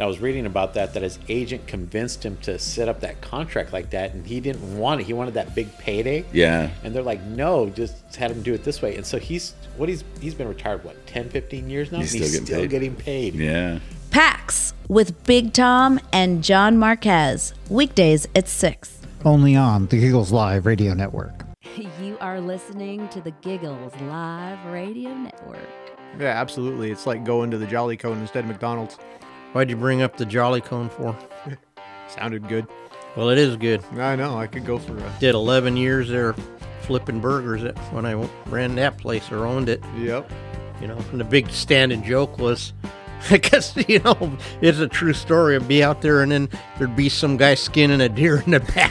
And 0.00 0.04
I 0.06 0.08
was 0.08 0.18
reading 0.18 0.46
about 0.46 0.72
that, 0.72 0.94
that 0.94 1.02
his 1.02 1.18
agent 1.28 1.66
convinced 1.66 2.24
him 2.24 2.38
to 2.38 2.58
set 2.58 2.88
up 2.88 3.00
that 3.00 3.20
contract 3.20 3.70
like 3.74 3.90
that. 3.90 4.14
And 4.14 4.26
he 4.26 4.40
didn't 4.40 4.78
want 4.78 5.02
it. 5.02 5.04
He 5.04 5.12
wanted 5.12 5.34
that 5.34 5.54
big 5.54 5.76
payday. 5.76 6.24
Yeah. 6.32 6.70
And 6.82 6.94
they're 6.94 7.02
like, 7.02 7.20
no, 7.24 7.68
just 7.68 8.16
had 8.16 8.30
him 8.30 8.40
do 8.40 8.54
it 8.54 8.64
this 8.64 8.80
way. 8.80 8.96
And 8.96 9.04
so 9.04 9.18
he's, 9.18 9.52
what 9.76 9.90
he's, 9.90 10.02
he's 10.18 10.32
been 10.34 10.48
retired, 10.48 10.84
what, 10.84 11.06
10, 11.06 11.28
15 11.28 11.68
years 11.68 11.92
now? 11.92 11.98
He's 11.98 12.14
And 12.14 12.24
still 12.46 12.66
getting 12.66 12.66
paid. 12.66 12.70
getting 12.70 12.96
paid. 12.96 13.34
Yeah. 13.34 13.78
Pax 14.10 14.72
with 14.88 15.22
Big 15.26 15.52
Tom 15.52 16.00
and 16.14 16.42
John 16.42 16.78
Marquez. 16.78 17.52
Weekdays 17.68 18.26
at 18.34 18.48
6. 18.48 19.02
Only 19.26 19.54
on 19.54 19.86
the 19.88 19.98
Giggles 19.98 20.32
Live 20.32 20.64
Radio 20.64 20.94
Network. 20.94 21.44
You 22.00 22.16
are 22.22 22.40
listening 22.40 23.06
to 23.10 23.20
the 23.20 23.32
Giggles 23.42 23.92
Live 24.00 24.64
Radio 24.72 25.12
Network. 25.14 25.68
Yeah, 26.18 26.28
absolutely. 26.28 26.90
It's 26.90 27.06
like 27.06 27.22
going 27.22 27.50
to 27.50 27.58
the 27.58 27.66
Jolly 27.66 27.98
Cone 27.98 28.18
instead 28.18 28.44
of 28.44 28.48
McDonald's. 28.50 28.96
Why'd 29.52 29.70
you 29.70 29.76
bring 29.76 30.02
up 30.02 30.16
the 30.16 30.26
Jolly 30.26 30.60
Cone 30.60 30.90
for? 30.90 31.16
Sounded 32.08 32.48
good. 32.48 32.66
Well, 33.16 33.30
it 33.30 33.38
is 33.38 33.56
good. 33.56 33.82
I 33.94 34.14
know. 34.14 34.38
I 34.38 34.46
could 34.46 34.64
go 34.64 34.78
for 34.78 34.96
a. 34.96 35.12
Did 35.18 35.34
11 35.34 35.76
years 35.76 36.08
there 36.08 36.34
flipping 36.82 37.20
burgers 37.20 37.62
at, 37.62 37.78
when 37.92 38.04
I 38.04 38.14
ran 38.46 38.74
that 38.74 38.98
place 38.98 39.30
or 39.30 39.46
owned 39.46 39.68
it. 39.68 39.80
Yep. 39.96 40.28
You 40.80 40.88
know, 40.88 40.96
and 41.12 41.20
the 41.20 41.24
big 41.24 41.48
standing 41.50 42.02
joke 42.02 42.38
was, 42.38 42.72
I 43.30 43.36
guess 43.36 43.76
you 43.88 43.98
know, 44.00 44.38
it's 44.60 44.78
a 44.78 44.88
true 44.88 45.12
story. 45.12 45.56
I'd 45.56 45.68
be 45.68 45.82
out 45.82 46.00
there 46.00 46.22
and 46.22 46.32
then 46.32 46.48
there'd 46.78 46.96
be 46.96 47.08
some 47.08 47.36
guy 47.36 47.54
skinning 47.54 48.00
a 48.00 48.08
deer 48.08 48.40
in 48.46 48.52
the 48.52 48.60
back, 48.60 48.90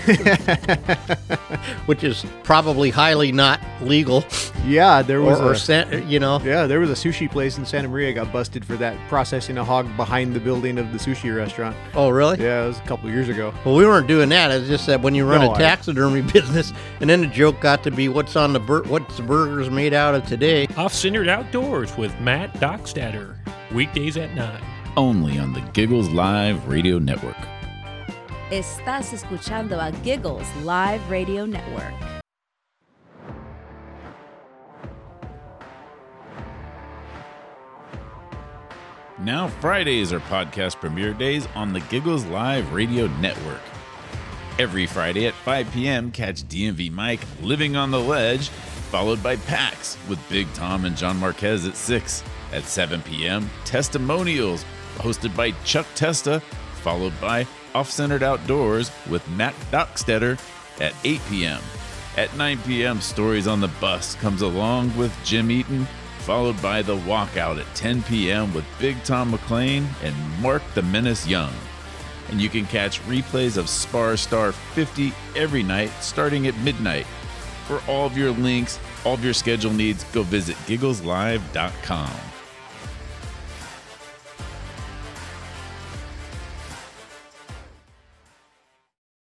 which 1.88 2.04
is 2.04 2.26
probably 2.44 2.90
highly 2.90 3.32
not 3.32 3.60
legal. 3.82 4.24
Yeah, 4.66 5.02
there 5.02 5.22
was 5.22 5.40
or 5.40 5.54
a. 5.54 5.58
san- 5.58 6.08
you 6.08 6.20
know, 6.20 6.40
yeah, 6.44 6.68
there 6.68 6.80
was 6.80 6.90
a 6.90 6.94
sushi 6.94 7.30
place 7.32 7.58
in 7.58 7.66
Santa 7.66 7.88
Maria 7.88 8.14
got 8.14 8.32
busted 8.32 8.64
for 8.64 8.76
that 8.78 8.96
processing 9.10 9.58
a 9.58 9.64
hog 9.66 9.88
behind 9.98 10.34
the 10.36 10.40
building 10.40 10.78
of 10.78 10.92
the 10.92 11.00
sushi 11.00 11.36
restaurant. 11.36 11.76
oh 11.96 12.10
really? 12.10 12.38
Yeah, 12.44 12.66
it 12.66 12.68
was 12.68 12.78
a 12.78 12.82
couple 12.84 13.10
years 13.10 13.30
ago. 13.30 13.54
Well, 13.66 13.76
we 13.76 13.86
weren't 13.86 14.08
doing 14.08 14.30
that. 14.30 14.52
It's 14.52 14.68
just 14.68 14.86
that 14.88 15.02
when 15.02 15.16
you 15.16 15.26
run 15.28 15.42
No, 15.42 15.52
a 15.52 15.56
I- 15.56 15.58
taxidermy 15.58 16.22
business, 16.34 16.72
and 17.02 17.10
then 17.10 17.22
the 17.22 17.28
joke 17.28 17.60
got 17.62 17.84
to 17.84 17.92
be 17.92 18.10
what's 18.10 18.36
on 18.36 18.54
the 18.54 18.60
bur- 18.60 18.84
what's 18.84 19.18
the 19.18 19.24
burgers 19.24 19.70
made 19.70 19.94
out 19.94 20.14
of 20.14 20.26
today. 20.28 20.68
Off 20.78 20.94
Centered 20.94 21.28
Outdoors 21.30 21.96
with 21.98 22.18
Matt 22.20 22.54
Dockstader. 22.56 23.36
Weekdays 23.74 24.18
at 24.18 24.34
9. 24.34 24.62
Only 24.98 25.38
on 25.38 25.54
the 25.54 25.62
Giggles 25.74 26.10
Live 26.10 26.68
Radio 26.68 26.98
Network. 26.98 27.38
Estás 28.50 29.14
escuchando 29.14 29.80
a 29.80 29.92
Giggles 30.04 30.48
Live 30.64 31.08
Radio 31.08 31.46
Network. 31.46 31.94
Now 39.20 39.50
Fridays 39.50 40.12
are 40.12 40.20
podcast 40.22 40.78
premiere 40.80 41.14
days 41.14 41.48
on 41.54 41.72
the 41.72 41.82
Giggles 41.82 42.26
Live 42.26 42.74
Radio 42.74 43.06
Network. 43.20 43.62
Every 44.58 44.88
Friday 44.88 45.28
at 45.28 45.36
5 45.36 45.72
p.m., 45.72 46.12
catch 46.12 46.44
DMV 46.44 46.92
Mike 46.92 47.22
living 47.44 47.76
on 47.76 47.92
the 47.92 48.00
ledge, 48.00 48.50
followed 48.50 49.22
by 49.22 49.36
PAX 49.36 49.96
with 50.10 50.20
Big 50.28 50.52
Tom 50.54 50.86
and 50.86 50.98
John 50.98 51.18
Marquez 51.18 51.68
at 51.68 51.78
6. 51.78 52.24
At 52.52 52.64
7 52.64 53.02
p.m., 53.04 53.50
Testimonials, 53.66 54.66
hosted 54.98 55.36
by 55.36 55.52
Chuck 55.64 55.86
Testa, 55.96 56.40
followed 56.82 57.14
by 57.22 57.46
Off 57.76 57.90
Centered 57.90 58.24
Outdoors 58.24 58.92
with 59.10 59.28
Matt 59.30 59.54
Dockstetter 59.72 60.40
at 60.82 60.94
8 61.04 61.22
p.m. 61.30 61.62
At 62.18 62.36
9 62.36 62.58
p.m., 62.60 63.02
Stories 63.02 63.48
on 63.48 63.62
the 63.62 63.68
Bus 63.80 64.16
comes 64.16 64.42
along 64.42 64.96
with 64.98 65.16
Jim 65.24 65.52
Eaton, 65.52 65.88
followed 66.20 66.60
by 66.62 66.82
The 66.82 66.98
Walkout 66.98 67.60
at 67.60 67.76
10 67.76 68.04
p.m. 68.04 68.54
with 68.54 68.66
Big 68.80 69.02
Tom 69.04 69.32
McClain 69.32 69.86
and 70.04 70.42
Mark 70.42 70.64
the 70.74 70.82
Menace 70.82 71.28
Young. 71.28 71.54
And 72.30 72.42
you 72.42 72.50
can 72.50 72.66
catch 72.66 73.02
replays 73.04 73.58
of 73.58 73.70
Spar 73.70 74.18
Star 74.18 74.52
50 74.52 75.14
every 75.36 75.64
night 75.64 75.90
starting 76.02 76.48
at 76.48 76.58
midnight. 76.58 77.06
For 77.68 77.82
all 77.88 78.06
of 78.06 78.18
your 78.18 78.32
links, 78.32 78.80
all 79.06 79.14
of 79.14 79.24
your 79.24 79.34
schedule 79.34 79.72
needs, 79.72 80.04
go 80.06 80.24
visit 80.24 80.56
giggleslive.com. 80.68 82.10